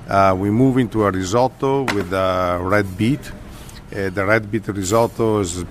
Uh, 0.07 0.35
we 0.37 0.49
move 0.49 0.77
into 0.77 1.05
a 1.05 1.11
risotto 1.11 1.83
with 1.93 2.11
a 2.11 2.57
red 2.61 2.97
beet. 2.97 3.31
Uh, 3.95 4.09
the 4.09 4.25
red 4.25 4.49
beet 4.49 4.67
risotto 4.67 5.39
is, 5.39 5.63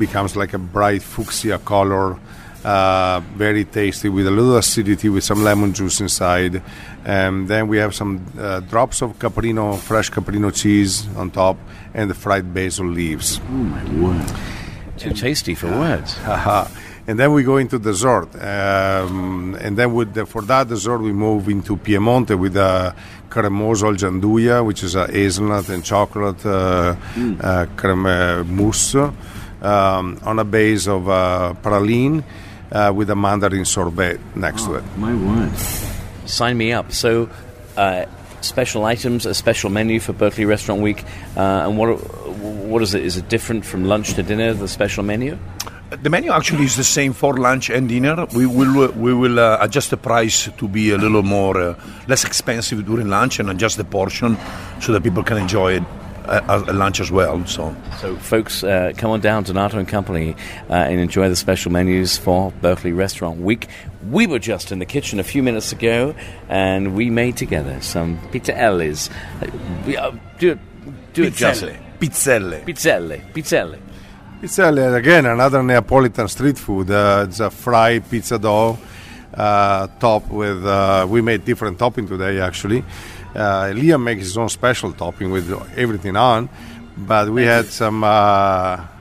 becomes 0.00 0.34
like 0.34 0.52
a 0.52 0.58
bright 0.58 1.02
fuchsia 1.02 1.58
color 1.58 2.18
uh, 2.64 3.20
very 3.36 3.64
tasty 3.64 4.08
with 4.08 4.26
a 4.26 4.30
little 4.30 4.56
acidity 4.56 5.08
with 5.08 5.24
some 5.24 5.42
lemon 5.42 5.72
juice 5.72 6.00
inside. 6.00 6.62
And 7.04 7.48
then 7.48 7.68
we 7.68 7.78
have 7.78 7.94
some 7.94 8.24
uh, 8.38 8.60
drops 8.60 9.02
of 9.02 9.18
caprino, 9.18 9.78
fresh 9.78 10.10
caprino 10.10 10.54
cheese 10.54 11.08
on 11.16 11.30
top, 11.30 11.56
and 11.94 12.10
the 12.10 12.14
fried 12.14 12.52
basil 12.52 12.86
leaves. 12.86 13.40
Oh 13.48 13.52
my 13.52 13.84
word! 13.94 14.32
Too 14.98 15.12
tasty 15.12 15.54
for 15.54 15.68
words. 15.68 16.18
and 17.06 17.18
then 17.18 17.32
we 17.32 17.42
go 17.42 17.56
into 17.56 17.78
dessert, 17.78 18.28
um, 18.36 19.56
and 19.58 19.78
then 19.78 19.94
with 19.94 20.12
the, 20.12 20.26
for 20.26 20.42
that 20.42 20.68
dessert 20.68 20.98
we 20.98 21.12
move 21.12 21.48
into 21.48 21.76
Piemonte 21.76 22.38
with 22.38 22.56
a 22.58 22.94
cremoso 23.30 23.86
al 23.86 23.94
gianduia, 23.94 24.62
which 24.62 24.82
is 24.82 24.94
a 24.94 25.06
hazelnut 25.06 25.70
and 25.70 25.82
chocolate 25.82 26.44
uh, 26.44 26.94
mm. 27.14 27.42
Uh, 27.42 27.64
creme 27.76 28.44
mousse 28.54 28.96
um, 29.62 30.20
on 30.22 30.38
a 30.38 30.44
base 30.44 30.86
of 30.86 31.08
uh, 31.08 31.54
praline 31.62 32.24
uh, 32.72 32.92
with 32.94 33.10
a 33.10 33.16
mandarin 33.16 33.64
sorbet 33.64 34.18
next 34.34 34.64
oh, 34.64 34.68
to 34.68 34.74
it. 34.76 34.84
My 34.96 35.14
word. 35.14 35.56
Sign 36.26 36.56
me 36.56 36.72
up. 36.72 36.92
So, 36.92 37.28
uh, 37.76 38.06
special 38.40 38.84
items, 38.84 39.26
a 39.26 39.34
special 39.34 39.70
menu 39.70 40.00
for 40.00 40.12
Berkeley 40.12 40.44
Restaurant 40.44 40.80
Week. 40.80 41.04
Uh, 41.36 41.66
and 41.66 41.78
what, 41.78 41.88
what 42.38 42.82
is 42.82 42.94
it? 42.94 43.04
Is 43.04 43.16
it 43.16 43.28
different 43.28 43.64
from 43.64 43.84
lunch 43.84 44.14
to 44.14 44.22
dinner, 44.22 44.54
the 44.54 44.68
special 44.68 45.02
menu? 45.02 45.38
The 45.90 46.08
menu 46.08 46.30
actually 46.30 46.64
is 46.64 46.76
the 46.76 46.84
same 46.84 47.12
for 47.12 47.36
lunch 47.36 47.68
and 47.68 47.88
dinner. 47.88 48.24
We 48.32 48.46
will 48.46 48.92
we 48.92 49.12
will 49.12 49.40
uh, 49.40 49.58
adjust 49.60 49.90
the 49.90 49.96
price 49.96 50.48
to 50.56 50.68
be 50.68 50.92
a 50.92 50.96
little 50.96 51.24
more 51.24 51.60
uh, 51.60 51.74
less 52.06 52.24
expensive 52.24 52.86
during 52.86 53.08
lunch 53.08 53.40
and 53.40 53.50
adjust 53.50 53.76
the 53.76 53.82
portion 53.82 54.36
so 54.80 54.92
that 54.92 55.02
people 55.02 55.24
can 55.24 55.36
enjoy 55.38 55.72
it 55.72 55.82
a, 56.24 56.64
a 56.68 56.72
lunch 56.72 57.00
as 57.00 57.10
well. 57.10 57.44
So, 57.46 57.74
So, 58.00 58.16
folks, 58.16 58.62
uh, 58.64 58.92
come 58.96 59.10
on 59.10 59.20
down, 59.20 59.44
to 59.44 59.52
Nato 59.52 59.78
and 59.78 59.88
Company, 59.88 60.36
uh, 60.68 60.74
and 60.74 61.00
enjoy 61.00 61.28
the 61.28 61.36
special 61.36 61.72
menus 61.72 62.16
for 62.18 62.52
Berkeley 62.60 62.92
Restaurant 62.92 63.40
Week. 63.40 63.68
We 64.10 64.26
were 64.26 64.38
just 64.38 64.72
in 64.72 64.78
the 64.78 64.86
kitchen 64.86 65.20
a 65.20 65.24
few 65.24 65.42
minutes 65.42 65.72
ago, 65.72 66.14
and 66.48 66.94
we 66.94 67.10
made 67.10 67.36
together 67.36 67.80
some 67.80 68.18
pizzelles. 68.30 69.10
Uh, 69.42 69.50
we, 69.86 69.96
uh, 69.96 70.12
do 70.38 70.52
it, 70.52 70.58
do 71.12 71.24
it, 71.24 71.34
Justin. 71.34 71.76
pizzelle. 71.98 72.64
Pizzelle, 72.64 73.20
pizzelle. 73.32 73.78
Pizzelle, 74.40 74.94
again, 74.96 75.26
another 75.26 75.62
Neapolitan 75.62 76.26
street 76.28 76.58
food. 76.58 76.90
Uh, 76.90 77.26
it's 77.28 77.40
a 77.40 77.50
fried 77.50 78.08
pizza 78.08 78.38
dough 78.38 78.78
uh, 79.34 79.86
topped 79.98 80.30
with, 80.30 80.64
uh, 80.64 81.06
we 81.08 81.20
made 81.20 81.44
different 81.44 81.78
topping 81.78 82.06
today 82.08 82.40
actually. 82.40 82.82
Uh, 83.34 83.72
Liam 83.74 84.02
makes 84.02 84.22
his 84.22 84.36
own 84.36 84.48
special 84.48 84.92
topping 84.92 85.30
with 85.30 85.50
everything 85.76 86.16
on, 86.16 86.48
but 86.96 87.28
we 87.28 87.44
had 87.44 87.66
some 87.66 88.02
uh, 88.02 88.06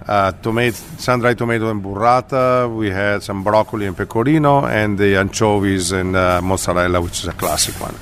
uh, 0.08 0.32
tomato, 0.42 0.78
sun-dried 0.98 1.38
tomato 1.38 1.70
and 1.70 1.84
burrata, 1.84 2.74
we 2.76 2.90
had 2.90 3.24
some 3.24 3.44
broccoli 3.44 3.86
and 3.86 3.98
pecorino, 3.98 4.66
and 4.66 4.98
the 4.98 5.16
anchovies 5.18 5.92
and 5.92 6.16
uh, 6.16 6.42
mozzarella, 6.42 7.02
which 7.02 7.20
is 7.20 7.28
a 7.28 7.34
classic 7.34 7.76
one. 7.82 7.96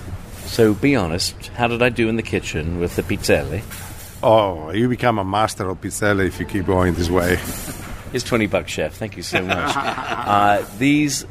So, 0.46 0.74
be 0.74 0.96
honest, 0.96 1.36
how 1.56 1.68
did 1.68 1.82
I 1.82 1.90
do 1.90 2.08
in 2.10 2.16
the 2.16 2.24
kitchen 2.24 2.80
with 2.80 2.96
the 2.96 3.04
pizzelle? 3.04 3.62
Oh, 4.24 4.72
you 4.72 4.90
become 4.90 5.20
a 5.20 5.26
master 5.26 5.70
of 5.70 5.80
pizzelle 5.82 6.26
if 6.26 6.40
you 6.40 6.46
keep 6.46 6.66
going 6.66 6.94
this 6.94 7.10
way. 7.10 7.38
It's 8.14 8.24
20 8.24 8.48
bucks, 8.48 8.72
chef. 8.72 8.94
Thank 8.94 9.18
you 9.18 9.22
so 9.22 9.42
much. 9.42 9.74
uh, 9.76 10.64
these 10.78 11.26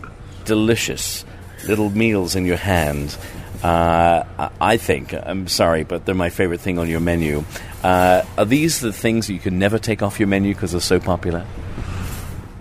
delicious 0.44 1.24
little 1.66 1.88
meals 1.90 2.36
in 2.36 2.44
your 2.44 2.58
hand, 2.58 3.16
uh, 3.66 4.50
I 4.60 4.76
think, 4.76 5.12
I'm 5.12 5.48
sorry, 5.48 5.82
but 5.82 6.06
they're 6.06 6.14
my 6.14 6.30
favorite 6.30 6.60
thing 6.60 6.78
on 6.78 6.88
your 6.88 7.00
menu. 7.00 7.44
Uh, 7.82 8.22
are 8.38 8.44
these 8.44 8.80
the 8.80 8.92
things 8.92 9.26
that 9.26 9.32
you 9.32 9.40
can 9.40 9.58
never 9.58 9.78
take 9.78 10.02
off 10.02 10.20
your 10.20 10.28
menu 10.28 10.54
because 10.54 10.70
they're 10.70 10.80
so 10.80 11.00
popular? 11.00 11.44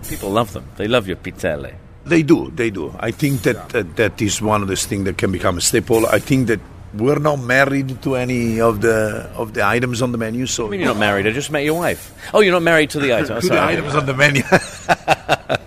People 0.08 0.30
love 0.30 0.52
them. 0.52 0.64
They 0.76 0.88
love 0.88 1.06
your 1.06 1.16
pizzelle. 1.16 1.72
They 2.04 2.22
do, 2.22 2.50
they 2.50 2.70
do. 2.70 2.94
I 2.98 3.10
think 3.12 3.42
that 3.42 3.68
that, 3.70 3.96
that 3.96 4.22
is 4.22 4.42
one 4.42 4.62
of 4.62 4.68
those 4.68 4.86
things 4.86 5.04
that 5.04 5.16
can 5.18 5.30
become 5.30 5.58
a 5.58 5.60
staple. 5.60 6.06
I 6.06 6.18
think 6.18 6.48
that 6.48 6.60
we're 6.94 7.18
not 7.18 7.36
married 7.40 8.02
to 8.02 8.16
any 8.16 8.60
of 8.60 8.80
the 8.80 9.30
of 9.34 9.54
the 9.54 9.64
items 9.66 10.02
on 10.02 10.12
the 10.12 10.18
menu, 10.18 10.46
so 10.46 10.66
I 10.66 10.70
mean, 10.70 10.80
you're 10.80 10.88
not 10.88 10.98
married. 10.98 11.26
I 11.26 11.32
just 11.32 11.50
met 11.50 11.64
your 11.64 11.74
wife. 11.78 12.14
Oh, 12.32 12.40
you're 12.40 12.52
not 12.52 12.62
married 12.62 12.90
to 12.90 13.00
the 13.00 13.12
item. 13.18 13.40
to 13.40 13.48
the 13.48 13.62
items 13.62 13.94
on 13.94 14.06
the 14.06 14.14
menu. 14.14 14.42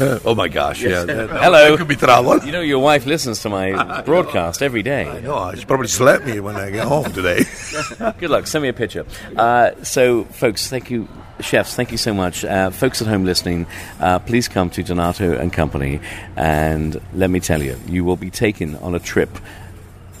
oh 0.24 0.34
my 0.34 0.48
gosh! 0.48 0.82
Yeah, 0.82 1.04
that, 1.04 1.06
that- 1.06 1.30
Hello. 1.42 1.70
that 1.70 1.78
could 1.78 1.88
be 1.88 1.96
trouble. 1.96 2.38
You 2.44 2.52
know, 2.52 2.60
your 2.60 2.80
wife 2.80 3.06
listens 3.06 3.40
to 3.42 3.48
my 3.50 4.02
broadcast 4.06 4.62
every 4.62 4.82
day. 4.82 5.20
No, 5.22 5.54
she 5.54 5.64
probably 5.64 5.88
slapped 5.88 6.24
me 6.26 6.40
when 6.40 6.56
I 6.56 6.70
get 6.70 6.86
home 6.86 7.12
today. 7.12 7.44
Good 8.18 8.30
luck. 8.30 8.46
Send 8.46 8.62
me 8.62 8.68
a 8.68 8.72
picture. 8.72 9.06
Uh, 9.36 9.70
so, 9.82 10.24
folks, 10.24 10.68
thank 10.68 10.90
you, 10.90 11.08
chefs. 11.40 11.74
Thank 11.74 11.92
you 11.92 11.98
so 11.98 12.12
much. 12.14 12.44
Uh, 12.44 12.70
folks 12.70 13.00
at 13.02 13.08
home 13.08 13.24
listening, 13.24 13.66
uh, 14.00 14.18
please 14.20 14.48
come 14.48 14.70
to 14.70 14.82
Donato 14.82 15.36
and 15.38 15.52
Company, 15.52 16.00
and 16.36 17.00
let 17.12 17.30
me 17.30 17.40
tell 17.40 17.62
you, 17.62 17.78
you 17.86 18.04
will 18.04 18.16
be 18.16 18.30
taken 18.30 18.76
on 18.76 18.94
a 18.94 19.00
trip 19.00 19.30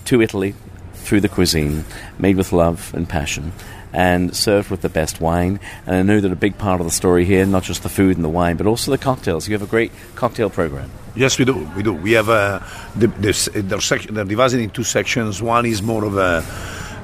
to 0.06 0.20
Italy 0.20 0.54
through 0.94 1.20
the 1.20 1.28
cuisine, 1.28 1.84
made 2.18 2.36
with 2.36 2.52
love 2.52 2.92
and 2.94 3.08
passion. 3.08 3.52
And 3.94 4.34
served 4.34 4.70
with 4.70 4.80
the 4.80 4.88
best 4.88 5.20
wine. 5.20 5.60
And 5.86 5.94
I 5.94 6.02
know 6.02 6.20
that 6.20 6.32
a 6.32 6.36
big 6.36 6.58
part 6.58 6.80
of 6.80 6.86
the 6.86 6.90
story 6.90 7.24
here, 7.24 7.46
not 7.46 7.62
just 7.62 7.84
the 7.84 7.88
food 7.88 8.16
and 8.16 8.24
the 8.24 8.28
wine, 8.28 8.56
but 8.56 8.66
also 8.66 8.90
the 8.90 8.98
cocktails. 8.98 9.46
You 9.46 9.54
have 9.54 9.62
a 9.62 9.70
great 9.70 9.92
cocktail 10.16 10.50
program. 10.50 10.90
Yes, 11.14 11.38
we 11.38 11.44
do. 11.44 11.70
We 11.76 11.84
do. 11.84 11.92
We 11.92 12.12
have 12.12 12.28
uh, 12.28 12.58
the, 12.96 13.06
the, 13.06 13.62
they're, 13.62 13.98
they're 14.12 14.24
divided 14.24 14.58
in 14.58 14.70
two 14.70 14.82
sections. 14.82 15.40
One 15.40 15.64
is 15.64 15.80
more 15.80 16.04
of 16.04 16.16
a 16.16 16.44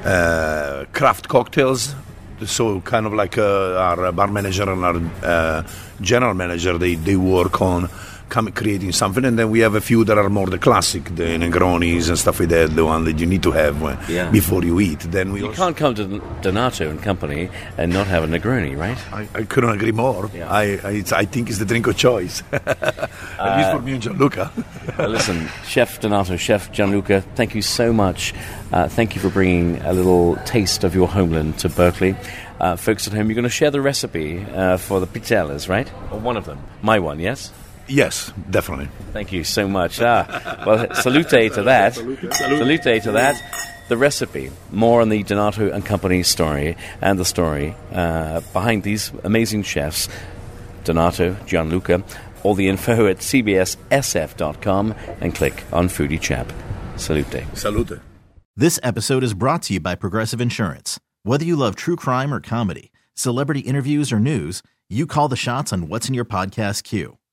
uh, 0.04 0.84
craft 0.92 1.28
cocktails. 1.28 1.94
So 2.44 2.80
kind 2.80 3.06
of 3.06 3.12
like 3.12 3.38
uh, 3.38 3.76
our 3.76 4.10
bar 4.12 4.28
manager 4.28 4.68
and 4.68 4.84
our 4.84 4.96
uh, 5.22 5.62
general 6.00 6.34
manager, 6.34 6.76
they, 6.76 6.96
they 6.96 7.14
work 7.14 7.60
on 7.62 7.88
come, 8.30 8.50
creating 8.52 8.92
something. 8.92 9.24
And 9.24 9.38
then 9.38 9.50
we 9.50 9.60
have 9.60 9.74
a 9.74 9.80
few 9.80 10.04
that 10.04 10.16
are 10.16 10.30
more 10.30 10.46
the 10.46 10.58
classic, 10.58 11.04
the 11.16 11.24
Negronis 11.36 12.08
and 12.08 12.18
stuff 12.18 12.40
like 12.40 12.48
that, 12.48 12.74
the 12.74 12.84
one 12.86 13.04
that 13.04 13.18
you 13.20 13.26
need 13.26 13.42
to 13.42 13.50
have 13.50 13.82
when, 13.82 13.98
Yeah. 14.08 14.30
before 14.30 14.64
you 14.64 14.80
eat. 14.80 15.00
Then 15.00 15.32
we 15.32 15.40
You 15.40 15.48
also, 15.48 15.62
can't 15.64 15.76
come 15.76 15.94
to 15.96 16.04
Donato 16.40 16.88
and 16.88 17.02
Company 17.02 17.50
and 17.76 17.92
not 17.92 18.06
have 18.06 18.24
a 18.24 18.26
Negroni, 18.26 18.74
right? 18.78 18.96
I, 19.12 19.28
I 19.34 19.42
couldn't 19.44 19.70
agree 19.70 19.92
more. 19.92 20.30
Yeah. 20.34 20.48
I, 20.50 20.62
I, 20.82 20.90
it's, 21.02 21.12
I 21.12 21.26
think 21.26 21.50
it's 21.50 21.58
the 21.58 21.66
drink 21.66 21.86
of 21.86 21.96
choice. 21.96 22.42
At 22.52 23.56
least 23.58 23.70
for 23.72 23.80
me 23.82 23.92
and 23.92 24.02
Gianluca. 24.02 24.50
Well, 24.98 25.08
listen, 25.10 25.48
Chef 25.66 26.00
Donato, 26.00 26.36
Chef 26.36 26.72
Gianluca, 26.72 27.20
thank 27.34 27.54
you 27.54 27.62
so 27.62 27.92
much. 27.92 28.32
Uh, 28.72 28.88
thank 28.88 29.14
you 29.14 29.20
for 29.20 29.30
bringing 29.30 29.78
a 29.82 29.92
little 29.92 30.36
taste 30.46 30.84
of 30.84 30.94
your 30.94 31.08
homeland 31.08 31.58
to 31.58 31.68
Berkeley. 31.68 32.14
Uh, 32.60 32.76
folks 32.76 33.06
at 33.06 33.12
home, 33.14 33.26
you're 33.28 33.34
going 33.34 33.42
to 33.44 33.48
share 33.48 33.70
the 33.70 33.80
recipe 33.80 34.44
uh, 34.54 34.76
for 34.76 35.00
the 35.00 35.06
pizzelles, 35.06 35.68
right? 35.68 35.90
Or 36.12 36.18
one 36.20 36.36
of 36.36 36.44
them. 36.44 36.58
My 36.82 36.98
one, 36.98 37.18
yes? 37.18 37.50
Yes, 37.90 38.32
definitely. 38.48 38.88
Thank 39.12 39.32
you 39.32 39.44
so 39.44 39.68
much. 39.68 40.00
Ah, 40.00 40.62
well, 40.66 40.94
salute 40.94 41.28
to 41.28 41.62
that. 41.64 41.94
Salute 41.94 42.82
to 42.82 43.12
that. 43.12 43.42
The 43.88 43.96
recipe, 43.96 44.52
more 44.70 45.00
on 45.00 45.08
the 45.08 45.22
Donato 45.24 45.70
and 45.70 45.84
Company 45.84 46.22
story 46.22 46.76
and 47.00 47.18
the 47.18 47.24
story 47.24 47.74
uh, 47.92 48.40
behind 48.52 48.84
these 48.84 49.10
amazing 49.24 49.64
chefs, 49.64 50.08
Donato, 50.84 51.34
Gianluca. 51.46 52.04
All 52.42 52.54
the 52.54 52.68
info 52.68 53.06
at 53.06 53.18
cbssf.com 53.18 54.94
and 55.20 55.34
click 55.34 55.64
on 55.72 55.88
Foodie 55.88 56.20
Chap. 56.20 56.52
Salute. 56.96 57.44
Salute. 57.54 58.00
This 58.56 58.78
episode 58.82 59.24
is 59.24 59.34
brought 59.34 59.62
to 59.64 59.74
you 59.74 59.80
by 59.80 59.94
Progressive 59.94 60.40
Insurance. 60.40 61.00
Whether 61.22 61.44
you 61.44 61.56
love 61.56 61.76
true 61.76 61.96
crime 61.96 62.32
or 62.32 62.40
comedy, 62.40 62.92
celebrity 63.14 63.60
interviews 63.60 64.12
or 64.12 64.20
news, 64.20 64.62
you 64.88 65.06
call 65.06 65.28
the 65.28 65.36
shots 65.36 65.72
on 65.72 65.88
what's 65.88 66.08
in 66.08 66.14
your 66.14 66.24
podcast 66.24 66.84
queue. 66.84 67.16